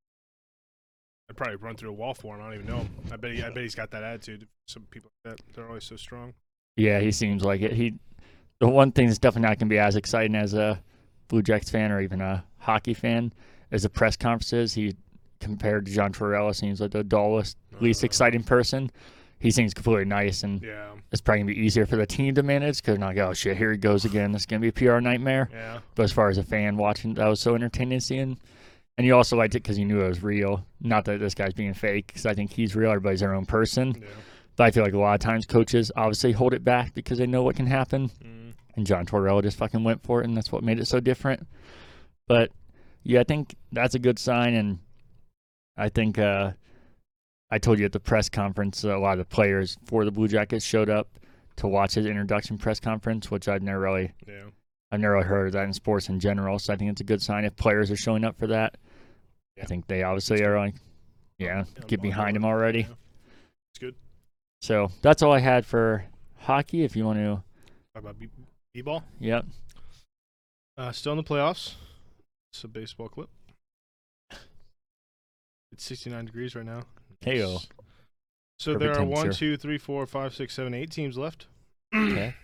[1.31, 2.43] I'd probably run through a wall for him.
[2.43, 2.91] I don't even know him.
[3.13, 4.49] I bet he, I bet he's got that attitude.
[4.67, 6.35] Some people like that they're always so strong.
[6.77, 7.73] Yeah, he seems like it.
[7.73, 7.95] He
[8.59, 10.83] the one thing that's definitely not gonna be as exciting as a
[11.29, 13.33] Blue Jackets fan or even a hockey fan
[13.71, 14.75] is the press conferences.
[14.75, 14.97] He
[15.39, 18.91] compared to John Tortorella seems like the dullest, least Uh, exciting person.
[19.39, 22.43] He seems completely nice and Yeah, it's probably gonna be easier for the team to
[22.43, 24.33] manage because not like, oh shit, here he goes again.
[24.33, 25.49] This is gonna be a PR nightmare.
[25.53, 28.37] yeah, But as far as a fan watching, that was so entertaining seeing.
[29.01, 30.63] And you also liked it because you knew it was real.
[30.83, 32.91] Not that this guy's being fake, because I think he's real.
[32.91, 33.95] Everybody's their own person.
[33.99, 34.07] yeah.
[34.57, 37.27] But I feel like a lot of times coaches obviously hold it back because they
[37.27, 38.11] know what can happen.
[38.23, 41.01] Mm, And John Tortorella just fucking went for it, and that's what made it so
[41.01, 41.47] different.
[42.29, 42.51] But
[43.03, 44.53] yeah, I think that's a good sign.
[44.53, 44.81] And
[45.79, 46.51] I think uh,
[47.51, 50.29] I told you at the press conference, a lot of the players for the Blue
[50.29, 51.09] Jackets showed up
[51.57, 54.51] to watch his introduction press conference, which I've never really yeah.
[54.93, 57.23] I've never heard of that in sports in general, so I think it's a good
[57.23, 58.77] sign if players are showing up for that.
[59.57, 59.63] Yeah.
[59.65, 60.73] I think they obviously are on.
[61.39, 62.81] yeah, Yeah, get behind him already.
[62.81, 62.87] Yeah.
[63.73, 63.95] It's good.
[64.63, 66.05] So that's all I had for
[66.39, 66.85] hockey.
[66.85, 67.43] If you want to,
[67.95, 68.29] Talk about b-
[68.75, 69.03] b-ball.
[69.19, 69.45] yep,
[70.77, 71.75] Uh, still in the playoffs.
[72.53, 73.29] It's a baseball clip.
[75.73, 76.83] It's 69 degrees right now.
[77.25, 77.53] Heyo.
[77.55, 77.69] Nice.
[78.59, 81.47] So Perfect there are one, two, three, four, five, six, seven, eight teams left.
[81.95, 82.35] okay,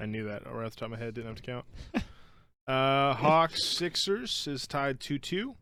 [0.00, 1.14] I knew that right off the top of my head.
[1.14, 1.64] Didn't have to count.
[2.68, 5.54] uh, Hawks Sixers is tied 2 2.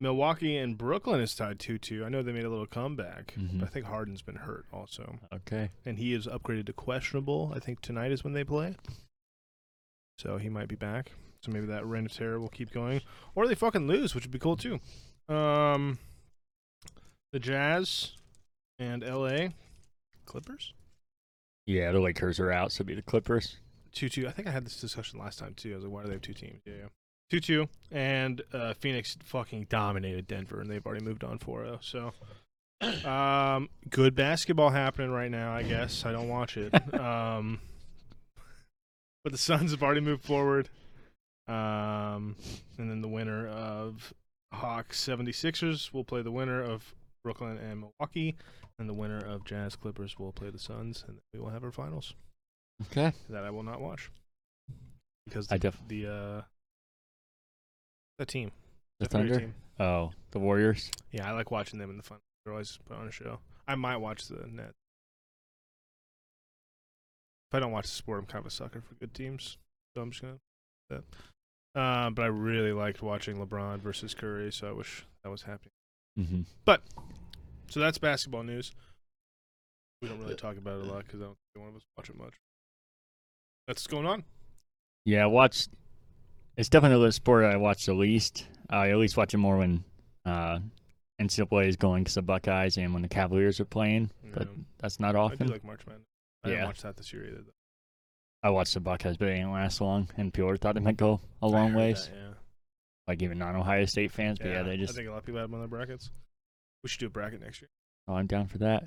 [0.00, 2.04] Milwaukee and Brooklyn is tied 2 2.
[2.04, 3.58] I know they made a little comeback, Mhm.
[3.60, 5.18] but I think Harden's been hurt also.
[5.32, 7.52] okay, And he is upgraded to questionable.
[7.54, 8.76] I think tonight is when they play.
[10.18, 11.12] So he might be back.
[11.42, 13.00] So maybe that reign of terror will keep going.
[13.34, 14.80] Or they fucking lose, which would be cool too.
[15.28, 15.98] Um,
[17.32, 18.16] the Jazz
[18.78, 19.50] and LA
[20.26, 20.72] Clippers.
[21.66, 23.56] yeah, the Lakers are out, so it'll be the Clippers.
[23.92, 24.26] Two two.
[24.28, 25.72] I think I had this discussion last time too.
[25.72, 26.60] I was like, why do they have two teams?
[26.64, 26.88] Yeah, yeah.
[27.30, 27.68] Two two.
[27.90, 31.78] And uh, Phoenix fucking dominated Denver, and they've already moved on 4-0.
[31.82, 32.12] So,
[33.08, 35.52] um, good basketball happening right now.
[35.52, 36.72] I guess I don't watch it.
[36.98, 37.60] um,
[39.24, 40.68] but the Suns have already moved forward.
[41.48, 42.36] Um,
[42.76, 44.12] and then the winner of
[44.52, 48.36] Hawks 76ers will play the winner of Brooklyn and Milwaukee,
[48.78, 51.72] and the winner of Jazz Clippers will play the Suns, and we will have our
[51.72, 52.14] finals
[52.86, 54.10] Okay, that I will not watch
[55.26, 56.42] because I the, def the uh
[58.18, 58.50] the team
[59.00, 59.46] the Thunder Thunder.
[59.46, 59.54] team.
[59.80, 60.90] Oh, the Warriors.
[61.12, 62.18] Yeah, I like watching them in the fun.
[62.44, 63.38] They're always put on a show.
[63.66, 64.72] I might watch the net.
[67.50, 69.56] If I don't watch the sport, I'm kind of a sucker for good teams,
[69.94, 70.38] so I'm just gonna.
[70.90, 70.96] do
[71.74, 71.80] That.
[71.80, 75.72] Um, but I really liked watching LeBron versus Curry, so I wish that was happening.
[76.18, 76.42] Mm-hmm.
[76.64, 76.82] But
[77.68, 78.72] so that's basketball news.
[80.02, 81.82] We don't really talk about it a lot because I don't think one of us
[81.96, 82.34] watch it much.
[83.66, 84.24] That's what's going on.
[85.04, 85.68] Yeah, I watched.
[86.58, 88.46] It's definitely the sport I watch the least.
[88.68, 89.84] I at least watch it more when
[90.26, 90.58] uh,
[91.20, 94.10] NCAA is going because the Buckeyes and when the Cavaliers are playing.
[94.34, 94.62] But Yeah.
[94.78, 95.46] that's not I do often.
[95.46, 96.04] like March Madness.
[96.44, 97.42] I didn't watch that this year either.
[97.42, 97.52] though.
[98.42, 101.20] I watched the Buckeyes, but it didn't last long, and people thought it might go
[101.42, 102.06] a long ways.
[102.06, 102.34] that, yeah.
[103.08, 104.92] Like even non-Ohio State fans, but yeah, they just.
[104.92, 106.10] I think a lot of people have them on their brackets.
[106.82, 107.68] We should do a bracket next year.
[108.06, 108.84] Oh, I'm down for that.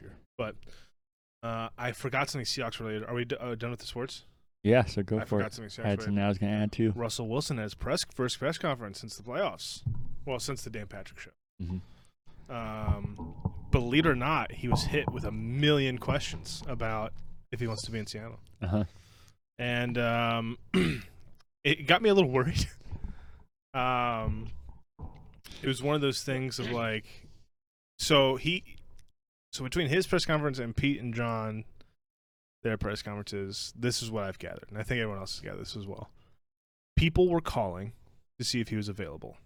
[0.00, 0.12] Year.
[0.38, 0.54] But
[1.42, 3.04] uh, I forgot something Seahawks related.
[3.04, 4.24] Are we d- uh, done with the sports?
[4.62, 5.52] Yeah, so go I for it.
[5.54, 6.16] something I Seahawks had some related.
[6.18, 6.92] that I was gonna add too.
[6.94, 9.82] Russell Wilson has press first press conference since the playoffs.
[10.26, 11.30] Well, since the Dan Patrick show.
[11.58, 11.78] hmm
[12.54, 13.34] Um,
[13.70, 17.12] believe it or not, he was hit with a million questions about
[17.52, 18.84] if he wants to be in Seattle, Uh huh.
[19.58, 20.58] and um,
[21.64, 22.66] it got me a little worried.
[23.74, 24.50] um,
[25.62, 27.06] it was one of those things of like,
[27.98, 28.62] So he,
[29.52, 31.64] so between his press conference and Pete and John,
[32.62, 35.62] their press conferences, this is what I've gathered, and I think everyone else has gathered
[35.62, 36.10] this as well.
[36.96, 37.92] People were calling
[38.38, 39.36] to see if he was available.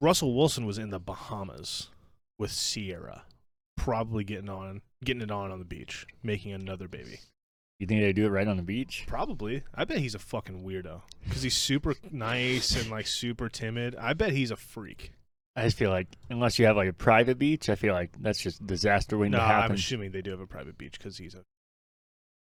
[0.00, 1.88] Russell Wilson was in the Bahamas
[2.38, 3.24] with Ciara,
[3.76, 7.20] probably getting on, getting it on on the beach, making another baby.
[7.78, 9.04] You think they do it right on the beach?
[9.06, 9.62] Probably.
[9.74, 13.94] I bet he's a fucking weirdo because he's super nice and like super timid.
[13.96, 15.12] I bet he's a freak.
[15.58, 18.40] I just feel like unless you have like a private beach, I feel like that's
[18.40, 21.34] just disaster waiting No, to I'm assuming they do have a private beach because he's
[21.34, 21.42] a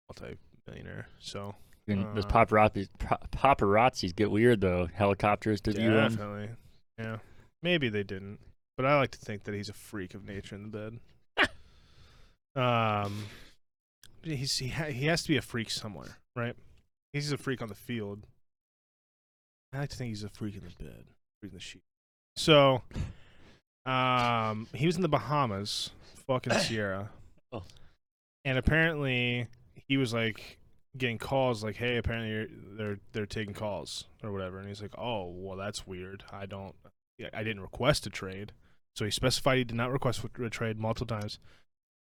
[0.10, 1.08] multi-millionaire.
[1.20, 1.56] So
[1.88, 4.88] And those uh, paparazzi, pa- paparazzis get weird though.
[4.94, 6.10] Helicopters to view him.
[6.12, 6.50] definitely,
[7.00, 7.18] yeah.
[7.64, 8.40] Maybe they didn't,
[8.78, 11.00] but I like to think that he's a freak of nature in the
[11.36, 11.50] bed.
[12.56, 13.26] um,
[14.22, 16.56] he's he, ha- he has to be a freak somewhere, right?
[17.14, 18.28] He's a freak on the field.
[19.74, 21.06] I like to think he's a freak in the bed,
[21.42, 21.82] freak in the sheet.
[22.38, 22.84] So,
[23.86, 25.90] um, he was in the Bahamas,
[26.28, 27.10] fucking Ciara,
[27.52, 27.64] Oh.
[28.46, 29.48] and apparently
[29.88, 30.60] he was like
[30.98, 32.48] getting calls like, "Hey, apparently you're,
[32.78, 36.24] they're they're taking calls or whatever," and he's like, "Oh, well, that's weird.
[36.32, 36.76] I don't,
[37.18, 38.52] yeah, I didn't request a trade."
[38.96, 41.40] So he specified he did not request a trade multiple times.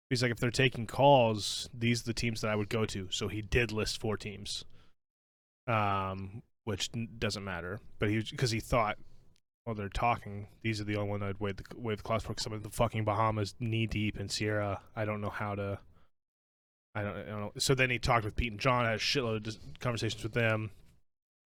[0.09, 3.07] He's like, if they're taking calls, these are the teams that I would go to.
[3.09, 4.63] So he did list four teams,
[5.65, 7.79] um, which n- doesn't matter.
[7.97, 8.97] But he because he thought,
[9.65, 10.47] well, they're talking.
[10.61, 12.33] These are the only one I'd wave the wave the clause for.
[12.33, 14.81] 'cause I'm in the fucking Bahamas, knee deep in Ciara.
[14.95, 15.79] I don't know how to.
[16.95, 17.51] I don't, I don't know.
[17.57, 20.71] So then he talked with Pete and John, had a shitload of conversations with them.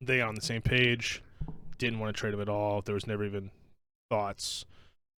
[0.01, 1.21] They on the same page.
[1.77, 2.81] Didn't want to trade him at all.
[2.81, 3.51] There was never even
[4.09, 4.65] thoughts.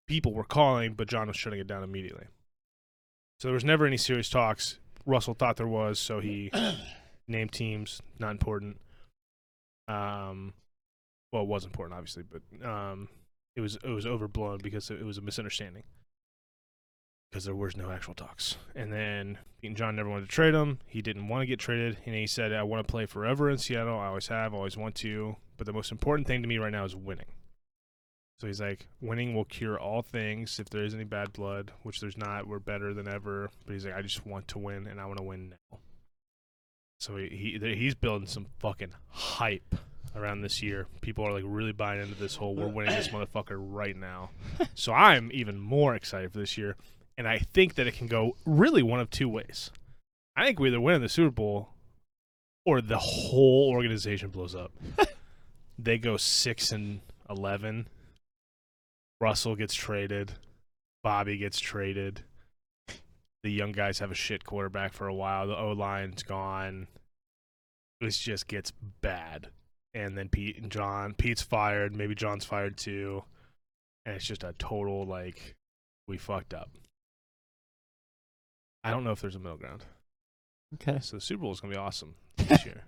[0.07, 2.25] People were calling, but John was shutting it down immediately.
[3.39, 4.77] So there was never any serious talks.
[5.05, 6.51] Russell thought there was, so he
[7.27, 8.01] named teams.
[8.19, 8.77] Not important.
[9.87, 10.53] Um,
[11.31, 13.09] well, it was important, obviously, but um,
[13.55, 15.83] it was it was overblown because it was a misunderstanding.
[17.31, 20.55] Because there was no actual talks, and then Pete and John never wanted to trade
[20.55, 20.79] him.
[20.87, 23.59] He didn't want to get traded, and he said, "I want to play forever in
[23.59, 23.99] Seattle.
[23.99, 25.35] I always have, always want to.
[25.55, 27.27] But the most important thing to me right now is winning."
[28.39, 30.59] So he's like, winning will cure all things.
[30.59, 33.51] If there is any bad blood, which there's not, we're better than ever.
[33.65, 35.79] But he's like, I just want to win, and I want to win now.
[36.99, 39.75] So he, he he's building some fucking hype
[40.15, 40.87] around this year.
[41.01, 44.29] People are like really buying into this whole we're winning this motherfucker right now.
[44.75, 46.75] so I'm even more excited for this year,
[47.17, 49.71] and I think that it can go really one of two ways.
[50.35, 51.69] I think we either win the Super Bowl,
[52.65, 54.71] or the whole organization blows up.
[55.79, 57.87] they go six and eleven.
[59.21, 60.33] Russell gets traded.
[61.03, 62.23] Bobby gets traded.
[63.43, 65.47] The young guys have a shit quarterback for a while.
[65.47, 66.87] The O line's gone.
[68.01, 69.49] This just gets bad.
[69.93, 71.13] And then Pete and John.
[71.13, 71.95] Pete's fired.
[71.95, 73.23] Maybe John's fired too.
[74.05, 75.55] And it's just a total like
[76.07, 76.69] we fucked up.
[78.83, 79.83] I don't know if there's a middle ground.
[80.75, 80.99] Okay.
[81.01, 82.83] So the Super Bowl is gonna be awesome this year.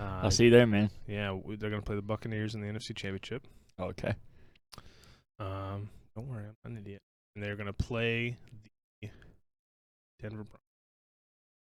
[0.00, 0.90] Uh, I'll see you there, man.
[1.06, 3.46] Yeah, w- they're gonna play the Buccaneers in the NFC Championship.
[3.78, 4.14] Okay.
[5.38, 7.00] Um, don't worry, I'm an idiot.
[7.36, 8.36] And they're gonna play
[9.02, 9.10] the
[10.20, 10.58] Denver Broncos.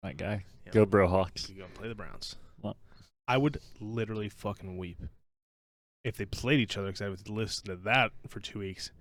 [0.04, 0.44] My guy.
[0.66, 1.48] Yeah, Go Bro Hawks.
[1.48, 2.36] They're gonna play the Browns.
[3.28, 5.00] I would literally fucking weep
[6.04, 8.92] if they played each other because I would listen to that for two weeks,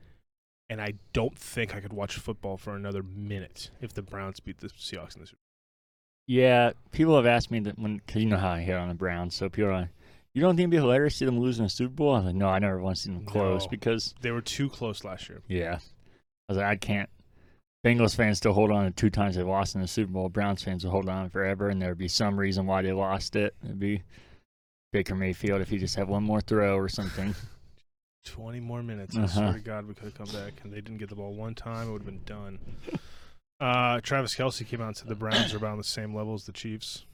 [0.69, 4.59] and I don't think I could watch football for another minute if the Browns beat
[4.59, 5.39] the Seahawks in the Super.
[6.27, 8.95] Yeah, people have asked me that when, cause you know how I hit on the
[8.95, 9.89] Browns, so people are like,
[10.35, 12.27] "You don't think it'd be hilarious to see them losing a Super Bowl?" I was
[12.27, 13.69] like, "No, I never want to see them close No.
[13.71, 15.43] because They were too close last year.
[15.47, 15.79] yeah."
[16.49, 17.09] I was like, "I can't."
[17.87, 20.29] Bengals fans still hold on to two times they've lost in the Super Bowl.
[20.29, 23.55] Browns fans will hold on forever, and there'd be some reason why they lost it.
[23.63, 24.03] It'd be
[24.93, 27.33] Baker Mayfield if he just had one more throw or something.
[28.25, 29.17] Twenty more minutes.
[29.17, 29.53] I swear Uh-huh.
[29.55, 31.89] to God, we could have come back, and they didn't get the ball one time.
[31.89, 32.59] It would have been done.
[33.61, 36.35] Uh, Travis Kelce came out and said the Browns are about on the same level
[36.35, 37.05] as the Chiefs.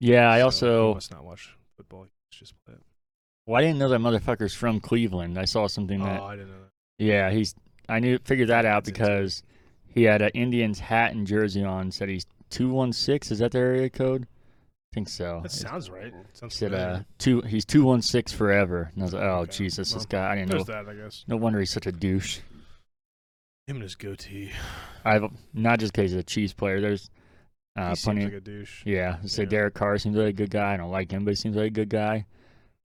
[0.00, 2.08] Yeah, I So also must not watch football.
[2.32, 2.82] Just play it.
[3.46, 5.38] well, I didn't know that motherfucker's from Cleveland.
[5.38, 7.04] I saw something that Oh, I didn't know that.
[7.04, 7.54] Yeah, he's.
[7.88, 9.42] I knew figured that out because
[9.86, 11.90] he had an Indians hat and jersey on.
[11.90, 13.30] Said he's two one six.
[13.30, 14.26] Is that the area code?
[14.92, 15.40] I think so.
[15.42, 16.12] That It sounds right.
[16.32, 17.40] Sounds said uh two.
[17.42, 18.90] He's two one six forever.
[18.94, 19.52] And I was like, oh Okay.
[19.52, 20.32] Jesus, this Well, guy.
[20.32, 20.54] I didn't know.
[20.62, 21.24] There's that, I guess.
[21.28, 22.38] No wonder he's such a douche.
[23.66, 24.50] Him and his goatee.
[25.04, 26.80] I've not just because he's a Chiefs player.
[26.80, 27.10] There's
[27.76, 28.24] uh, he seems plenty.
[28.24, 28.82] like a douche.
[28.86, 29.48] yeah, say Yeah.
[29.50, 30.74] Derek Carr seems like a good guy.
[30.74, 32.24] I don't like him, but he seems like a good guy.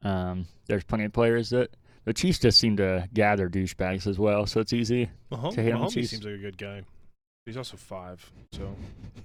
[0.04, 1.70] Um, there's plenty of players that
[2.06, 5.10] the Chiefs just seem to gather douchebags as well, so it's easy.
[5.32, 6.10] Mahomes, To hit on the Mahomes Chiefs.
[6.12, 6.82] seems like a good guy.
[7.45, 8.76] He's also five, so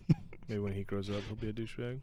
[0.49, 2.01] maybe when he grows up, he'll be a douchebag.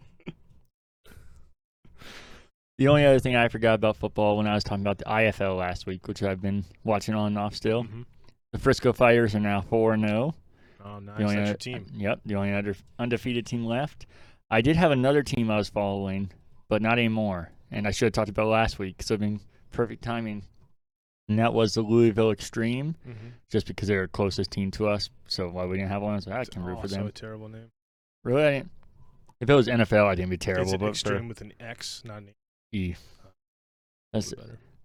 [2.78, 5.58] The only other thing I forgot about football when I was talking about the IFL
[5.58, 8.06] last week, which I've been watching on and off still, Mhm.
[8.52, 10.36] the Frisco Fires are now 4 0.
[10.84, 11.18] Oh, nice.
[11.18, 12.00] The only That's your other- team.
[12.00, 14.06] Yep, the only other undefeated team left.
[14.52, 16.32] I did have another team I was following,
[16.68, 17.52] but not anymore.
[17.72, 19.40] And I should have talked about last week because I've been
[19.72, 20.44] perfect timing.
[21.28, 23.28] And that was the Louisville Xtreme, Mm-hmm.
[23.52, 25.10] just because they're the closest team to us.
[25.28, 27.08] So why we didn't have one, I was like, I can root for also them.
[27.08, 27.72] a terrible name.
[28.24, 28.44] Really?
[28.46, 28.72] I didn't-
[29.40, 30.68] If it was NFL, I think it'd be terrible.
[30.68, 32.30] Is it but extreme for with an X, not an
[32.72, 32.96] E,
[34.14, 34.34] that's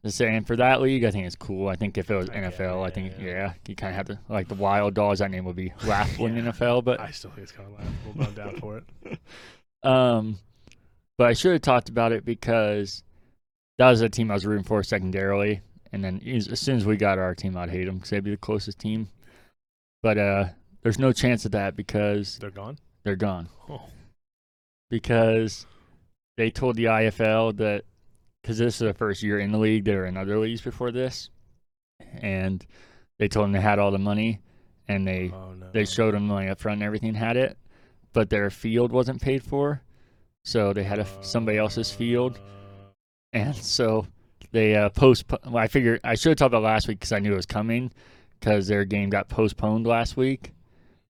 [0.03, 1.05] the same for that league.
[1.05, 1.69] I think it's cool.
[1.69, 3.27] I think if it was I get NFL, I think yeah.
[3.27, 5.19] yeah, you kind of have to like the Wild Dogs.
[5.21, 8.13] That name would be laughable in NFL, but I still think it's kind of laughable,
[8.17, 9.19] but I'm down for it.
[9.83, 10.39] Um,
[11.17, 13.03] but I should have talked about it because
[13.79, 15.63] that was a team I was rooting for secondarily,
[15.93, 18.25] and then as as soon as we got our team, I'd hate them because they'd
[18.25, 19.09] be the closest team.
[20.03, 20.45] But uh,
[20.83, 22.79] there's no chance of that because They're gone.
[23.05, 23.49] they're gone.
[23.69, 23.83] Oh.
[24.91, 25.67] Because
[26.37, 27.85] they told the IFL that
[28.43, 30.91] because this is the first year in the league, they were in other leagues before
[30.91, 31.29] this,
[32.23, 32.65] and
[33.19, 34.41] they told them they had all the money,
[34.89, 35.71] and they Oh no.
[35.73, 37.59] they showed them money up front and everything had it,
[38.13, 39.83] but their field wasn't paid for,
[40.45, 42.41] so they had a, somebody else's field,
[43.35, 44.07] and so
[44.53, 45.25] they uh, post.
[45.45, 47.47] Well, I figured I should have talked about last week because I knew it was
[47.47, 47.93] coming,
[48.39, 50.53] because their game got postponed last week,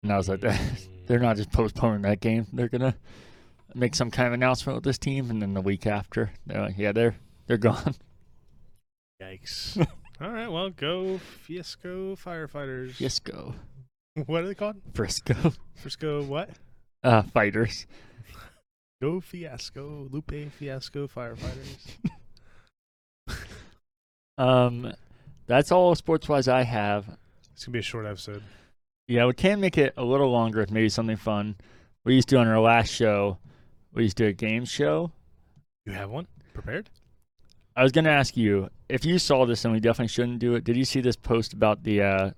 [0.02, 0.40] and I was like,
[1.06, 2.96] they're not just postponing that game; they're gonna
[3.74, 6.78] make some kind of announcement with this team, and then the week after, they're like,
[6.78, 7.16] yeah, they're
[7.46, 7.94] they're gone.
[9.22, 9.86] Yikes.
[10.20, 12.96] All right, well, go Fiasco Firefighters.
[12.96, 13.54] Frisco,
[14.26, 14.76] What are they called?
[14.92, 16.50] Frisco, Frisco what?
[17.02, 17.86] uh, fighters.
[19.00, 21.78] Go Fiasco, Lupe Fiasco Firefighters.
[24.40, 24.92] Um,
[25.46, 27.06] that's all sports wise I have.
[27.52, 28.42] it's gonna be a short episode.
[29.06, 31.56] Yeah, we can make it a little longer with maybe something fun.
[32.04, 33.38] We used to do on our last show.
[33.92, 35.12] We used to do a game show.
[35.84, 36.88] You have one prepared?
[37.76, 40.64] I was gonna ask you if you saw this, and we definitely shouldn't do it.
[40.64, 42.30] Did you see this post about the uh,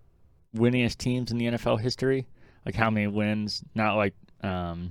[0.57, 2.26] winningest teams in the NFL history?
[2.66, 3.62] Like how many wins?
[3.76, 4.90] Not like um,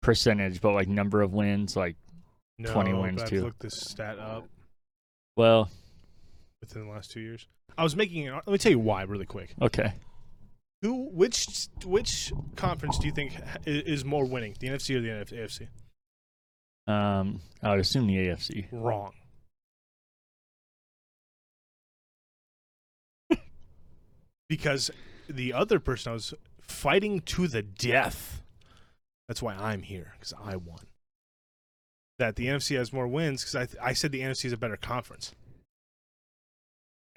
[0.00, 1.76] percentage, but like number of wins.
[1.76, 1.96] Like,
[2.58, 3.42] No, 20 wins, I've too.
[3.42, 4.48] looked this stat up
[5.36, 5.68] well,
[6.68, 7.46] within the last two years.
[7.76, 8.30] I was making.
[8.30, 9.54] Let me tell you why, really quick.
[9.60, 9.92] okay.
[10.82, 11.08] Who?
[11.10, 11.68] Which?
[11.84, 13.34] Which conference do you think
[13.66, 15.68] is more winning, the NFC or the AFC?
[16.86, 18.66] Um, I would assume the AFC.
[18.70, 19.12] Wrong.
[24.48, 24.90] because
[25.28, 28.42] the other person I was fighting to the death.
[29.28, 30.80] That's why I'm here because I won.
[32.18, 34.58] That the NFC has more wins because I th- I said the NFC is a
[34.58, 35.34] better conference.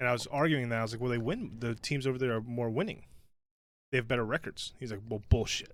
[0.00, 1.56] And I was arguing that I was like, well, they win.
[1.58, 3.04] The teams over there are more winning.
[3.90, 4.72] They have better records.
[4.78, 5.72] He's like, well, bullshit.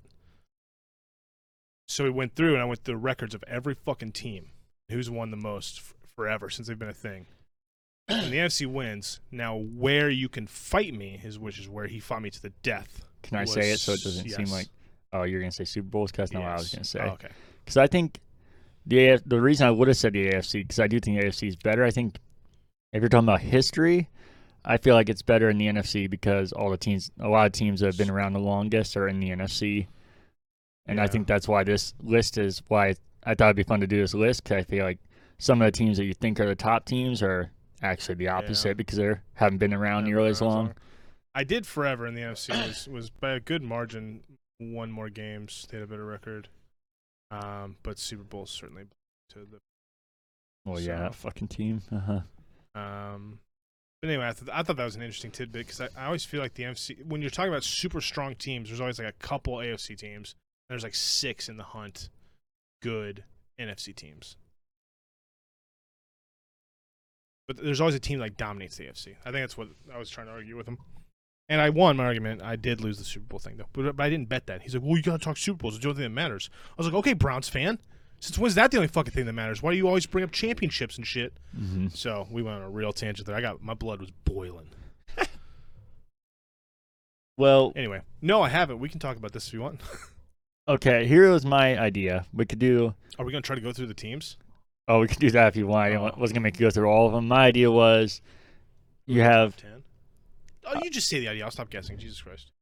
[1.88, 4.50] So we went through and I went through the records of every fucking team
[4.88, 7.26] who's won the most f- forever since they've been a thing.
[8.08, 9.20] And the NFC wins.
[9.30, 12.52] Now, where you can fight me is which is where he fought me to the
[12.62, 13.04] death.
[13.22, 14.68] Can I say it so it doesn't seem like
[15.12, 16.10] oh you're gonna say Super Bowls?
[16.10, 17.00] Because that's not what I was gonna say.
[17.00, 17.28] Oh, okay.
[17.64, 18.20] Because I think
[18.86, 21.26] the AF, the reason I would have said the AFC because I do think the
[21.26, 21.82] AFC is better.
[21.84, 22.18] I think
[22.94, 24.08] if you're talking about history,
[24.64, 27.52] I feel like it's better in the NFC because all the teams, a lot of
[27.52, 29.86] teams that have been around the longest are in the NFC,
[30.86, 33.86] and I think that's why this list is why I thought it'd be fun to
[33.86, 34.98] do this list because I feel like
[35.38, 37.50] some of the teams that you think are the top teams are
[37.82, 38.74] actually the opposite Yeah.
[38.74, 40.72] because they haven't been around nearly as long.
[41.34, 44.22] I did forever in the NFC was was by a good margin.
[44.60, 45.66] Won more games.
[45.68, 46.48] They had a better record.
[47.32, 48.84] Um, but Super Bowl certainly
[49.30, 49.58] to the
[50.64, 51.82] Well, yeah, So- that fucking team.
[51.90, 52.20] Uh huh.
[52.74, 53.38] Um,
[54.02, 56.24] but anyway, I, th- I thought that was an interesting tidbit because I, I always
[56.24, 59.12] feel like the NFC, when you're talking about super strong teams, there's always like a
[59.12, 60.34] couple AFC teams.
[60.68, 62.10] And there's like six in the hunt,
[62.82, 63.24] good
[63.58, 64.36] NFC teams.
[67.46, 69.16] But there's always a team that like dominates the AFC.
[69.24, 70.78] I think that's what I was trying to argue with him.
[71.48, 72.42] And I won my argument.
[72.42, 74.62] I did lose the Super Bowl thing though, but, but I didn't bet that.
[74.62, 75.74] He's like, "Well, you gotta talk Super Bowls.
[75.74, 77.78] It's the only thing that matters." I was like, "Okay, Browns fan.
[78.24, 79.62] Since when's that the only fucking thing that matters?
[79.62, 82.70] Why do you always bring up championships and shit?" hmm So we went on a
[82.70, 83.36] real tangent there.
[83.36, 84.68] I got my blood was boiling.
[87.36, 88.78] Well, Anyway, no, I haven't.
[88.78, 89.80] We can talk about this if you want.
[90.68, 91.04] okay.
[91.06, 92.26] Here was my idea.
[92.32, 92.94] We could do.
[93.18, 94.36] Are we gonna try to go through the teams?
[94.86, 95.92] Oh, we could do that if you want.
[95.92, 96.02] I Oh.
[96.16, 97.26] wasn't gonna make you go through all of them.
[97.26, 98.20] My idea was
[99.06, 99.82] you have ten.
[100.64, 101.44] Oh, you just say the idea.
[101.44, 101.98] I'll stop guessing.
[101.98, 102.52] Jesus Christ.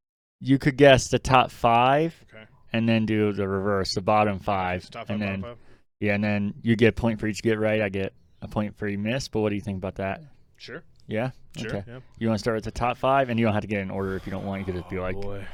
[0.40, 2.44] you could guess the top five Okay.
[2.72, 5.56] And then do the reverse, the bottom five, top and then five.
[6.00, 7.80] yeah, and then you get a point for each get right.
[7.82, 9.28] I get a point for you miss.
[9.28, 10.22] But what do you think about that?
[10.56, 10.82] Sure.
[11.06, 11.30] Yeah.
[11.56, 11.68] Sure.
[11.76, 11.84] Okay.
[11.86, 12.00] Yeah.
[12.18, 13.90] You want to start with the top five, and you don't have to get in
[13.90, 14.60] order if you don't want.
[14.60, 15.44] You could just be Oh, like boy.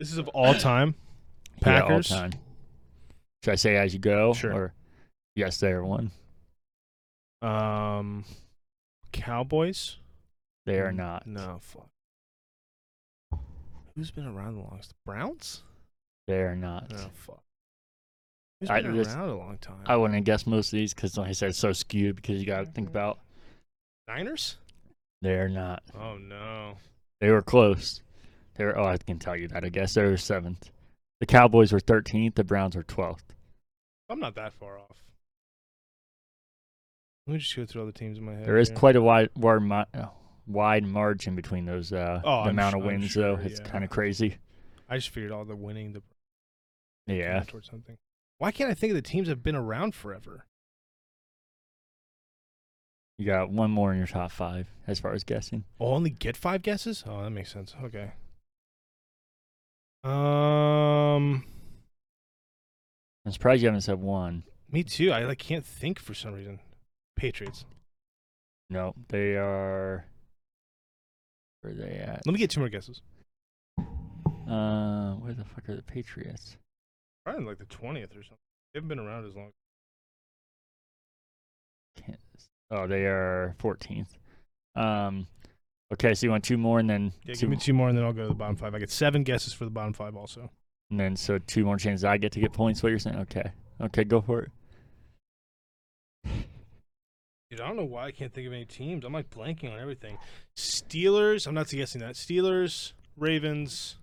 [0.00, 0.94] This is of all time.
[1.64, 2.08] yeah, all Packers.
[2.08, 2.32] time.
[3.44, 4.32] Should I say as you go?
[4.34, 4.52] Sure.
[4.52, 4.74] Or
[5.36, 6.10] yes, there one.
[7.42, 8.24] Um,
[9.12, 9.96] Cowboys.
[10.64, 11.26] They are not.
[11.26, 11.88] No, fuck.
[13.94, 14.94] Who's been around the longest?
[15.04, 15.62] Browns?
[16.26, 16.90] They are not.
[16.90, 17.42] No, fuck.
[18.60, 19.84] Who's I- been this- around a long time?
[19.86, 22.46] I wouldn't guess most of these because, like I said, it's so skewed because you
[22.46, 23.18] got to think about
[24.08, 24.56] Niners?
[25.22, 25.82] they are not.
[25.98, 26.76] Oh no.
[27.20, 28.02] They were close.
[28.54, 28.76] They were.
[28.78, 29.64] Oh, I can tell you that.
[29.64, 30.70] I guess they were seventh.
[31.20, 32.34] The Cowboys were thirteenth.
[32.34, 33.24] The Browns were twelfth.
[34.08, 35.02] I'm not that far off.
[37.26, 38.46] Let me just go through all the teams in my head.
[38.46, 38.76] There is here.
[38.78, 40.06] quite a wide, wide, uh,
[40.46, 41.92] wide margin between those.
[41.92, 43.66] Uh, Oh, the I'm amount su- of I'm wins, though, it's yeah.
[43.66, 44.36] kind of crazy.
[44.88, 46.02] I just figured all the winning the
[47.06, 47.42] Yeah.
[47.46, 47.96] towards something.
[48.38, 50.44] Why can't I think of the teams that have been around forever?
[53.18, 55.64] You got one more in your top five as far as guessing.
[55.80, 57.02] Oh, only get five guesses?
[57.06, 57.74] Oh, that makes sense.
[57.82, 58.12] Okay.
[60.04, 61.44] Um,
[63.24, 64.44] I'm surprised you haven't said one.
[64.70, 65.12] me too.
[65.12, 66.60] I like can't think for some reason.
[67.16, 67.64] Patriots.
[68.68, 70.04] No, they are.
[71.62, 72.22] Where are they at?
[72.26, 73.00] Let me get two more guesses.
[73.78, 76.56] Uh, where the fuck are the Patriots?
[77.26, 78.38] Probably like the twentieth or something.
[78.72, 79.50] They haven't been around as long.
[81.96, 82.48] Kansas.
[82.70, 84.10] Oh, they are 14th.
[84.76, 85.26] Um,
[85.92, 87.98] okay, so you want two more, and then Yeah, two, give me two more, and
[87.98, 88.76] then I'll go to the bottom five.
[88.76, 90.52] I get seven guesses for the bottom five, also.
[90.90, 92.80] and then so two more chances I get to get points.
[92.80, 93.16] What you're saying?
[93.16, 93.50] Okay,
[93.80, 94.50] okay, go for it.
[97.50, 99.04] Dude, I don't know why I can't think of any teams.
[99.04, 100.18] I'm like blanking on everything.
[100.56, 101.48] Steelers.
[101.48, 102.14] I'm not guessing that.
[102.14, 103.96] Steelers, Ravens,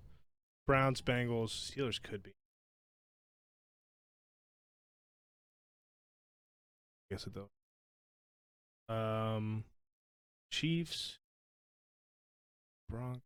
[0.68, 1.72] Browns, Bengals.
[1.72, 2.32] Steelers could be.
[7.14, 8.94] Guess it though.
[8.96, 9.66] Um,
[10.52, 11.20] Chiefs,
[12.90, 13.20] Bronx.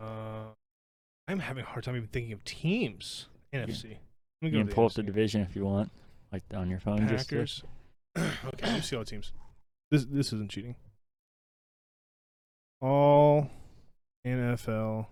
[0.00, 0.54] Uh,
[1.28, 3.26] I'm having a hard time even thinking of teams.
[3.52, 3.66] NFC.
[3.66, 3.98] Let me
[4.40, 5.90] You go can pull up the division if you want,
[6.32, 7.06] like on your phone.
[7.06, 7.62] Just to- Packers.
[8.18, 9.34] okay, let see all teams.
[9.90, 10.76] This this isn't cheating.
[12.80, 13.50] All
[14.26, 15.06] NFL.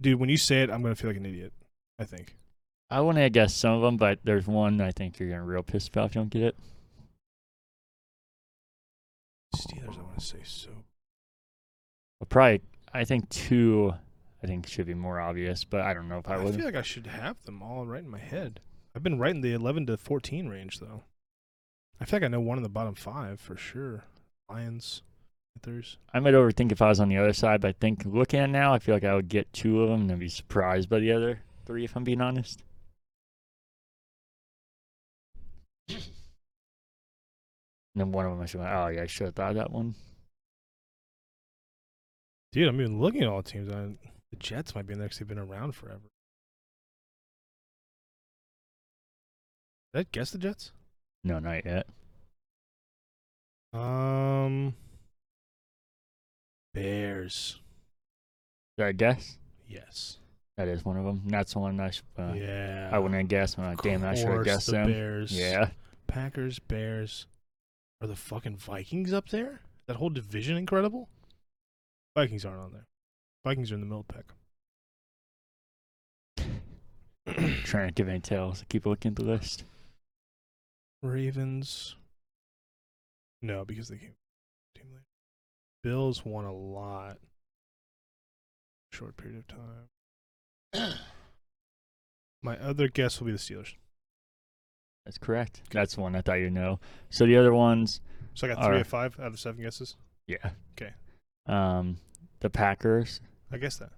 [0.00, 1.52] Dude, when you say it, I'm gonna feel like an idiot.
[1.98, 2.36] I think.
[2.90, 5.62] I want to guess some of them, but there's one I think you're gonna real
[5.62, 6.56] pissed about if you don't get it.
[9.54, 9.98] Steelers.
[9.98, 10.70] I want to say so.
[12.20, 12.60] Well, probably,
[12.92, 13.94] I think two.
[14.42, 16.54] I think should be more obvious, but I don't know if I I, would.
[16.54, 18.60] feel like I should have them all right in my head.
[18.94, 21.04] I've been right in the 11 to 14 range though.
[22.00, 24.04] I feel like I know one in the bottom five for sure.
[24.50, 25.02] Lions,
[25.62, 25.98] Panthers.
[26.12, 28.50] I might overthink if I was on the other side, but I think looking at
[28.50, 30.98] now, I feel like I would get two of them and then be surprised by
[30.98, 32.62] the other three, if I'm being honest.
[35.88, 35.98] And
[37.94, 38.60] then one of them I should.
[38.60, 39.94] Oh yeah, I should have thought of that one.
[42.52, 43.70] Dude, I'm even looking at all the teams.
[43.70, 43.96] I,
[44.30, 46.10] the Jets might be 'cause they've been around forever.
[49.94, 50.72] Did I guess the Jets?
[51.24, 51.86] No, not yet.
[53.72, 54.74] Um,
[56.76, 57.58] Bears.
[58.76, 59.38] Did I guess?
[59.66, 60.18] Yes.
[60.58, 61.22] That is one of them.
[61.26, 62.90] That's the one I should, uh, yeah.
[62.92, 63.58] I wouldn't have guessed.
[63.58, 64.92] I'm like, damn, I should have guessed the them.
[64.92, 65.32] Bears.
[65.32, 65.70] Yeah.
[66.06, 67.26] Packers, Bears.
[68.02, 69.60] Are the fucking Vikings up there?
[69.86, 71.08] That whole division incredible?
[72.14, 72.86] Vikings aren't on there.
[73.44, 74.34] Vikings are in the middle pack.
[77.64, 78.64] Trying to give any tails.
[78.68, 79.64] Keep looking at the list.
[81.02, 81.96] Ravens.
[83.40, 84.14] No, because they came.
[85.86, 87.18] Bills won a lot.
[88.92, 90.94] Short period of time.
[92.42, 93.74] My other guess will be the Steelers.
[95.04, 95.62] That's correct.
[95.70, 96.80] That's one I thought you'd know.
[97.10, 98.00] So the other ones,
[98.34, 99.94] So I got three Are- of five out of seven guesses.
[100.26, 100.50] yeah.
[100.72, 100.92] Okay.
[101.46, 101.98] Um,
[102.40, 103.20] the Packers.
[103.52, 103.92] I guess that.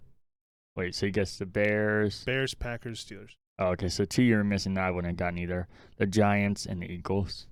[0.76, 2.22] Wait, so you guessed the Bears.
[2.26, 3.30] Bears, Packers, Steelers.
[3.58, 3.88] Oh, okay.
[3.88, 4.76] So two you're missing.
[4.76, 5.68] I wouldn't have gotten either.
[5.96, 7.46] The Giants and the Eagles.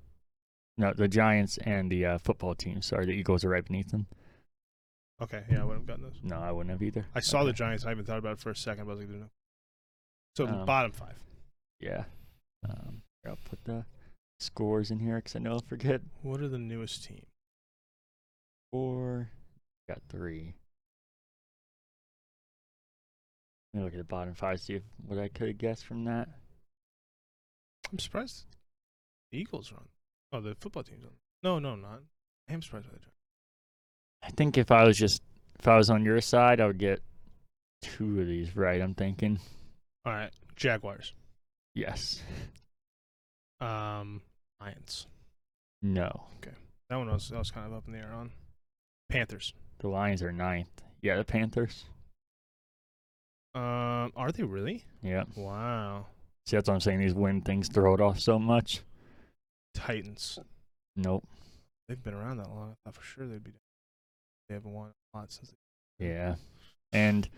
[0.77, 2.83] No, the Giants and the uh, football team.
[2.83, 4.07] Sorry, the Eagles are right beneath them.
[5.23, 6.21] Okay, yeah, I wouldn't have gotten those.
[6.23, 7.07] No, I wouldn't have either.
[7.15, 7.87] I saw the Giants.
[7.87, 8.85] I haven't thought about it for a second.
[8.85, 9.31] But I was like, no.
[10.37, 11.19] So Um, bottom five.
[11.81, 12.05] Yeah.
[12.69, 13.87] Um, I'll put the
[14.41, 16.03] scores in here because I know I'll forget.
[16.23, 17.25] What are the newest team?
[18.73, 19.31] Four.
[19.89, 20.55] Got three.
[23.73, 26.05] Let me look at the bottom five, see if, what I could have guessed from
[26.05, 26.29] that.
[27.91, 28.45] I'm surprised
[29.31, 29.89] the Eagles are on.
[30.33, 31.13] Oh, the football team's on.
[31.43, 32.01] No, no, not.
[32.49, 33.16] I am surprised by the Giants.
[34.23, 35.23] I think if I was just
[35.59, 37.01] if I was on your side, I would get
[37.83, 38.81] two of these right.
[38.81, 39.39] I'm thinking
[40.05, 41.13] All right, Jaguars.
[41.75, 42.23] yes,
[43.61, 44.23] Um,
[44.61, 45.07] Lions.
[45.83, 46.25] no.
[46.39, 46.55] Okay,
[46.91, 48.31] that one was, I was kind of up in the air on.
[49.09, 49.55] Panthers.
[49.79, 50.83] The Lions are ninth.
[51.03, 51.85] Yeah, the Panthers.
[53.55, 54.85] Um, are they really?
[55.03, 55.25] Yeah.
[55.37, 56.07] Wow.
[56.47, 56.99] See, that's what I'm saying.
[57.01, 58.81] These wind things throw it off so much.
[59.75, 60.39] Titans.
[60.97, 61.25] Nope.
[61.89, 62.73] They've been around that long.
[62.73, 63.53] I thought for sure they'd be.
[64.49, 65.53] They haven't won a lot since.
[65.99, 66.37] Yeah.
[66.93, 67.29] And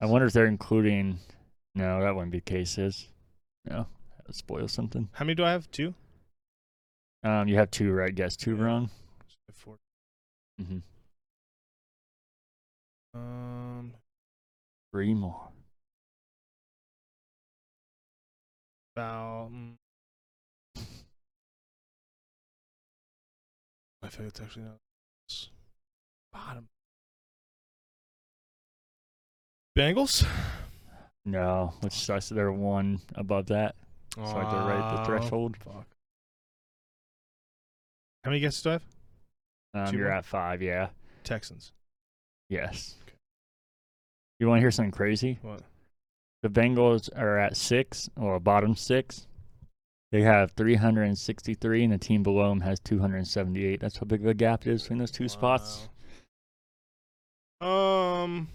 [0.00, 1.18] I wonder if they're including.
[1.74, 3.08] No, that wouldn't be cases.
[3.64, 5.08] No, that would spoil something.
[5.12, 5.70] How many do I have?
[5.70, 5.94] Two.
[7.22, 8.14] Um, you have two right.
[8.14, 8.62] Guess two Yeah.
[8.62, 8.90] wrong.
[9.26, 9.76] So I have Four.
[10.60, 10.78] Mm-hmm.
[13.18, 13.94] Um,
[14.92, 15.48] Three more.
[18.96, 19.50] about.
[19.52, 19.74] mm,
[24.02, 24.76] I think it's actually not.
[26.34, 26.68] Bottom.
[29.78, 30.26] Bengals.
[31.24, 32.28] No, which sucks.
[32.28, 33.76] They're one above that.
[34.16, 35.56] Like they're right at the threshold.
[35.64, 35.86] Fuck.
[38.24, 38.82] How many guesses do I have?
[39.74, 40.16] Um, Two you're more?
[40.18, 40.62] at five.
[40.62, 40.88] Yeah.
[41.24, 41.72] Texans.
[42.48, 42.94] Yes.
[43.02, 43.16] Okay.
[44.38, 45.38] You want to hear something crazy?
[45.42, 45.62] What?
[46.42, 49.26] The Bengals are at six, or bottom six.
[50.12, 53.80] They have 363, and the team below them has 278.
[53.80, 55.88] That's how big of a gap it is between those two spots.
[57.64, 58.48] Um.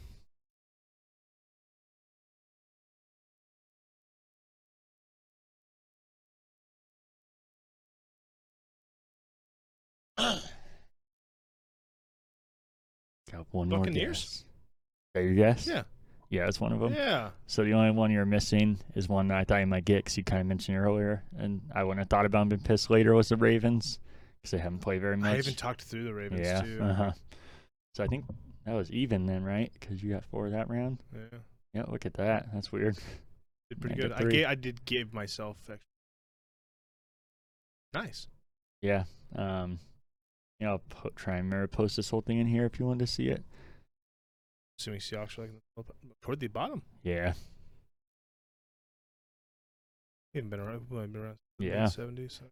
[13.32, 14.46] Got one more Buccaneers?
[15.16, 15.24] guess.
[15.24, 15.66] Your guess?
[15.66, 15.84] Yeah.
[16.30, 16.94] Yeah, it's one of them.
[16.94, 17.30] Yeah.
[17.48, 20.18] So the only one you're missing is one that I thought you might get because
[20.18, 22.92] you kind of mentioned it earlier, and I wouldn't have thought about and been pissed
[22.92, 23.98] later was the Ravens
[24.38, 25.34] because they haven't played very much.
[25.34, 26.62] I even talked through the Ravens yeah.
[26.62, 26.80] too.
[26.80, 27.12] Uh huh.
[27.96, 28.26] So I think
[28.70, 29.72] that was even then, right?
[29.80, 31.02] Because you got four that round.
[31.14, 31.40] Yeah.
[31.74, 32.50] Yeah, look at that.
[32.54, 32.98] That's weird.
[33.70, 34.12] Did pretty good.
[34.12, 35.80] I gave, I did give myself extra.
[37.94, 38.28] Nice.
[38.82, 39.06] Yeah.
[39.36, 39.80] Um.
[40.60, 43.00] Yeah, I'll po- try and remember post this whole thing in here if you want
[43.00, 43.44] to see it.
[44.80, 45.42] Assuming Seahawks are
[45.78, 45.86] like
[46.22, 46.84] toward the bottom.
[47.04, 47.34] Yeah.
[50.34, 50.86] We haven't been around.
[50.90, 51.88] We've been around Yeah.
[51.88, 52.38] seventies.
[52.40, 52.46] So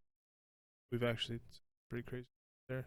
[0.92, 1.40] we've actually
[1.90, 2.26] pretty crazy
[2.70, 2.86] there.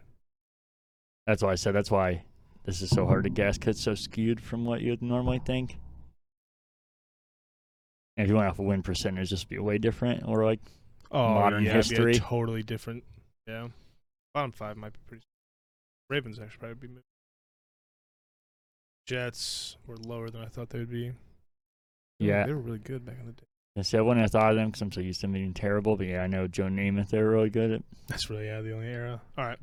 [1.27, 2.23] That's why I said that's why
[2.63, 5.77] this is so hard to guess because it's so skewed from what you'd normally think.
[8.17, 10.23] And if you went off a win percentage, it'd just be way different.
[10.27, 10.59] Or like,
[11.11, 12.13] Oh, Modern yeah, it'd be a history.
[12.15, 13.03] totally different.
[13.47, 13.67] Yeah.
[14.33, 15.23] Bottom five might be pretty.
[16.09, 16.93] Ravens actually probably be.
[19.07, 21.09] Jets were lower than I thought they would be.
[22.19, 22.45] They were- Yeah.
[22.45, 23.43] they were really good back in the day.
[23.77, 25.53] I said I wouldn't have thought of them because I'm so used to them being
[25.53, 25.95] terrible.
[25.97, 27.09] But yeah, I know Joe Namath.
[27.09, 27.83] They're really good at.
[28.07, 29.21] That's really yeah the only era.
[29.37, 29.59] All right,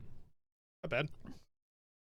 [0.82, 1.08] not bad.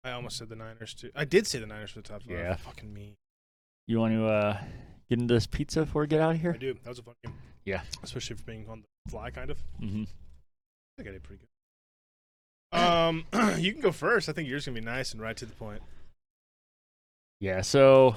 [0.06, 1.10] I almost said the Niners too.
[1.16, 2.30] I did say the Niners for the top five.
[2.30, 2.54] Yeah.
[2.54, 3.16] fucking me.
[3.88, 4.58] You want to uh
[5.10, 6.52] get into this pizza before we get out of I here?
[6.52, 6.74] do.
[6.84, 7.34] That was a fun game.
[7.64, 7.80] Yeah.
[8.04, 9.58] especially for being on the fly, kind of.
[9.82, 10.02] Mm-hmm.
[10.04, 11.42] I think I did pretty
[12.72, 12.78] good.
[12.78, 13.24] Um,
[13.58, 14.28] you can go first.
[14.28, 15.82] I think yours gonna be nice and right to the point.
[17.40, 17.62] Yeah.
[17.62, 18.14] So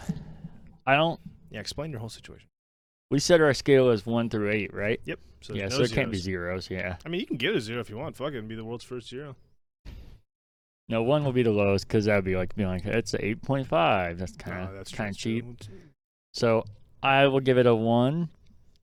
[0.86, 1.20] I don't.
[1.50, 2.48] Yeah, explain your whole situation.
[3.10, 5.02] We said our scale is one through eight, right?
[5.06, 5.20] Yep.
[5.42, 5.62] So yeah.
[5.62, 6.66] there's so no there can't be zeros.
[6.66, 6.84] zeros.
[6.86, 6.98] Yeah.
[7.04, 8.16] I mean, you can get a zero if you want.
[8.16, 9.36] Fuck it, and be the world's first zero.
[10.90, 13.22] No, one will be the lowest because that would be like being like it's an
[13.24, 14.18] eight point five.
[14.18, 15.46] That's kind of that's kind of cheap.
[16.34, 16.66] So
[17.04, 18.30] I will give it a one.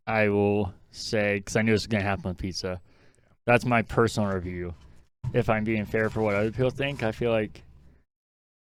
[0.07, 2.81] I will say because I knew this was gonna happen with pizza.
[3.45, 4.75] That's my personal review.
[5.33, 7.63] If I'm being fair for what other people think, I feel like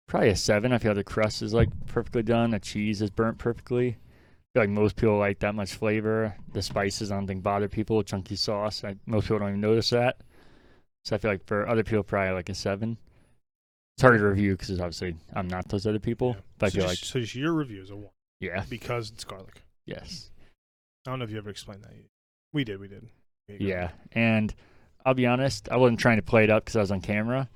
[0.08, 0.72] probably a seven.
[0.72, 2.52] I feel the crust is like perfectly done.
[2.52, 3.90] The cheese is burnt perfectly.
[3.90, 6.36] I feel like most people like that much flavor.
[6.54, 8.04] The spices I don't think bother people.
[8.04, 8.86] Chunky sauce.
[8.86, 10.18] I, most people don't even notice that.
[11.04, 12.98] So I feel like for other people, probably like a seven.
[13.96, 16.36] It's hard to review because obviously I'm not those other people.
[16.58, 19.12] But I so feel just, like so just your review is a one yeah, because
[19.12, 19.62] it's garlic.
[19.86, 20.30] yes.
[21.06, 21.92] I don't know if you ever explained that.
[22.54, 22.80] We did.
[22.80, 23.10] We did.
[23.48, 24.54] Yeah, and
[25.06, 27.50] I'll be honest, I wasn't trying to play it up because I was on camera.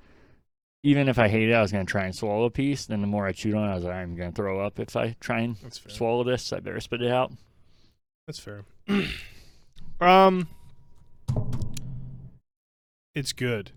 [0.83, 2.85] Even if I hated it, I was gonna try and swallow a piece.
[2.85, 4.95] Then the more I chewed on it, I was like, I'm gonna throw up if
[4.95, 5.57] I try and
[5.87, 6.43] swallow this.
[6.43, 7.31] So I better spit it out.
[8.27, 8.63] That's fair.
[10.01, 10.47] um,
[13.15, 13.71] it's good.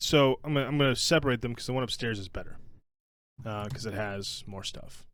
[0.00, 2.56] So I'm gonna I'm gonna separate them because the one upstairs is better,
[3.42, 5.04] because it has more stuff.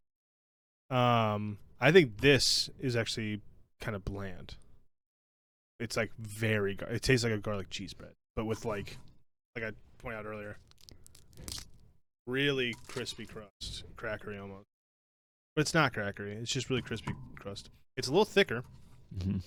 [0.90, 3.40] Um, I think this is actually
[3.80, 4.56] kind of bland.
[5.80, 6.78] It's like very.
[6.90, 8.98] It tastes like a garlic cheese bread, but with like,
[9.56, 10.58] like I pointed out earlier,
[12.26, 14.66] really crispy crust, crackery almost.
[15.56, 16.40] But it's not crackery.
[16.40, 17.70] It's just really crispy crust.
[17.96, 18.62] It's a little thicker
[19.22, 19.38] hmm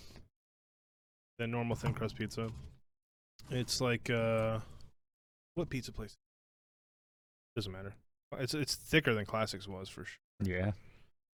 [1.37, 2.49] than normal thin crust pizza.
[3.51, 4.59] It's like uh,
[5.57, 6.15] what pizza place?
[7.55, 7.93] Doesn't matter.
[8.39, 10.17] It's it's thicker than Classics was for sure.
[10.43, 10.71] Yeah,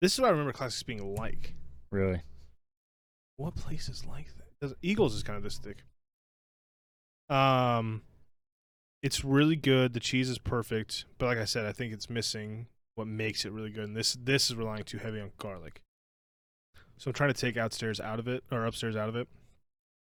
[0.01, 1.55] This is what I remember Classics being like.
[1.91, 2.23] really.
[3.37, 4.47] What place is like that?
[4.61, 5.79] Does- Eagles is kind of this thick.
[7.29, 8.03] Um,
[9.03, 9.95] it's really good.
[9.95, 13.53] The cheese is perfect, but like I said, I think it's missing what makes it
[13.53, 13.85] really good.
[13.85, 15.81] And this this is relying too heavy on garlic.
[16.99, 19.27] So I'm trying to take outstairs out of it or upstairs out of it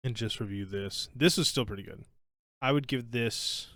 [0.03, 1.09] and just review this.
[1.17, 2.05] This is still pretty good.
[2.61, 3.69] I would give this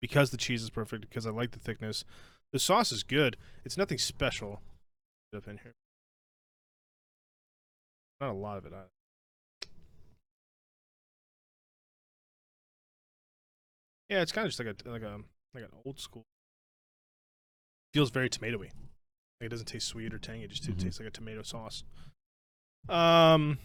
[0.00, 2.04] because the cheese is perfect, because I like the thickness.
[2.52, 3.36] The sauce is good.
[3.64, 4.60] It's nothing special
[5.36, 5.74] up in here.
[8.20, 8.72] Not a lot of it.
[8.72, 8.88] either.
[14.08, 15.18] Yeah, it's kind of just like a like a
[15.54, 16.24] like an old school.
[17.94, 18.70] Feels very tomatoey.
[19.40, 20.44] Like it doesn't taste sweet or tangy.
[20.44, 20.78] It just Mhm.
[20.80, 21.84] tastes like a tomato sauce.
[22.88, 23.58] Um,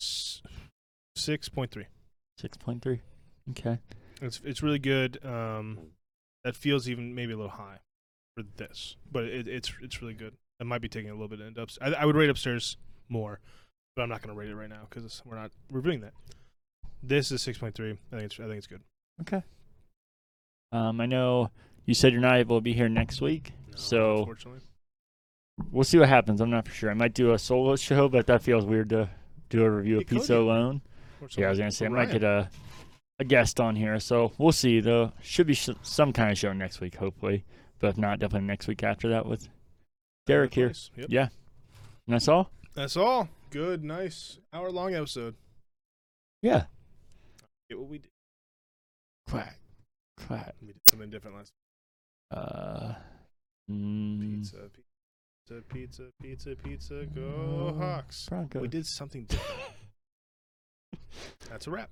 [0.00, 1.86] six point three.
[2.36, 3.02] Six point three.
[3.50, 3.78] Okay.
[4.20, 5.24] It's it's really good.
[5.24, 5.78] Um,
[6.44, 7.78] that feels even maybe a little high
[8.36, 10.34] for this, but it, it's it's really good.
[10.60, 11.94] I might be taking a little bit into upstairs.
[11.94, 12.76] I, I would rate upstairs
[13.08, 13.40] more,
[13.94, 16.12] but I'm not going to rate it right now because we're not reviewing that.
[17.02, 17.92] This is six point three.
[18.12, 18.80] I think it's I think it's good.
[19.20, 19.42] Okay.
[20.72, 21.50] Um, I know
[21.86, 24.60] you said you're not able to be here next week, so unfortunately,
[25.70, 26.40] we'll see what happens.
[26.40, 26.90] I'm not for sure.
[26.90, 29.08] I might do a solo show, but that feels weird to
[29.48, 30.82] do a review of pizza alone.
[31.22, 32.12] Or Yeah, I was gonna say I might Ryan.
[32.12, 32.50] get a
[33.18, 34.80] a guest on here, so we'll see.
[34.80, 37.44] Though should be sh- some kind of show next week, hopefully.
[37.80, 39.48] But if not, definitely next week after that with
[40.26, 40.68] Derek here.
[40.68, 40.90] Nice.
[40.96, 41.06] Yep.
[41.10, 41.28] Yeah,
[42.06, 42.50] and that's all.
[42.74, 43.28] That's all.
[43.50, 45.34] Good, nice, hour long episode.
[46.42, 46.64] Yeah.
[47.68, 48.10] Get what we did.
[49.28, 49.58] Quack,
[50.16, 50.54] quack.
[50.60, 51.52] We did something different last.
[52.30, 52.94] Uh,
[53.70, 54.56] mm, Pizza,
[55.48, 57.06] pizza, pizza, pizza, pizza.
[57.14, 58.26] Go Hawks.
[58.28, 58.62] Broncos.
[58.62, 59.60] We did something different.
[61.50, 61.90] That's a wrap.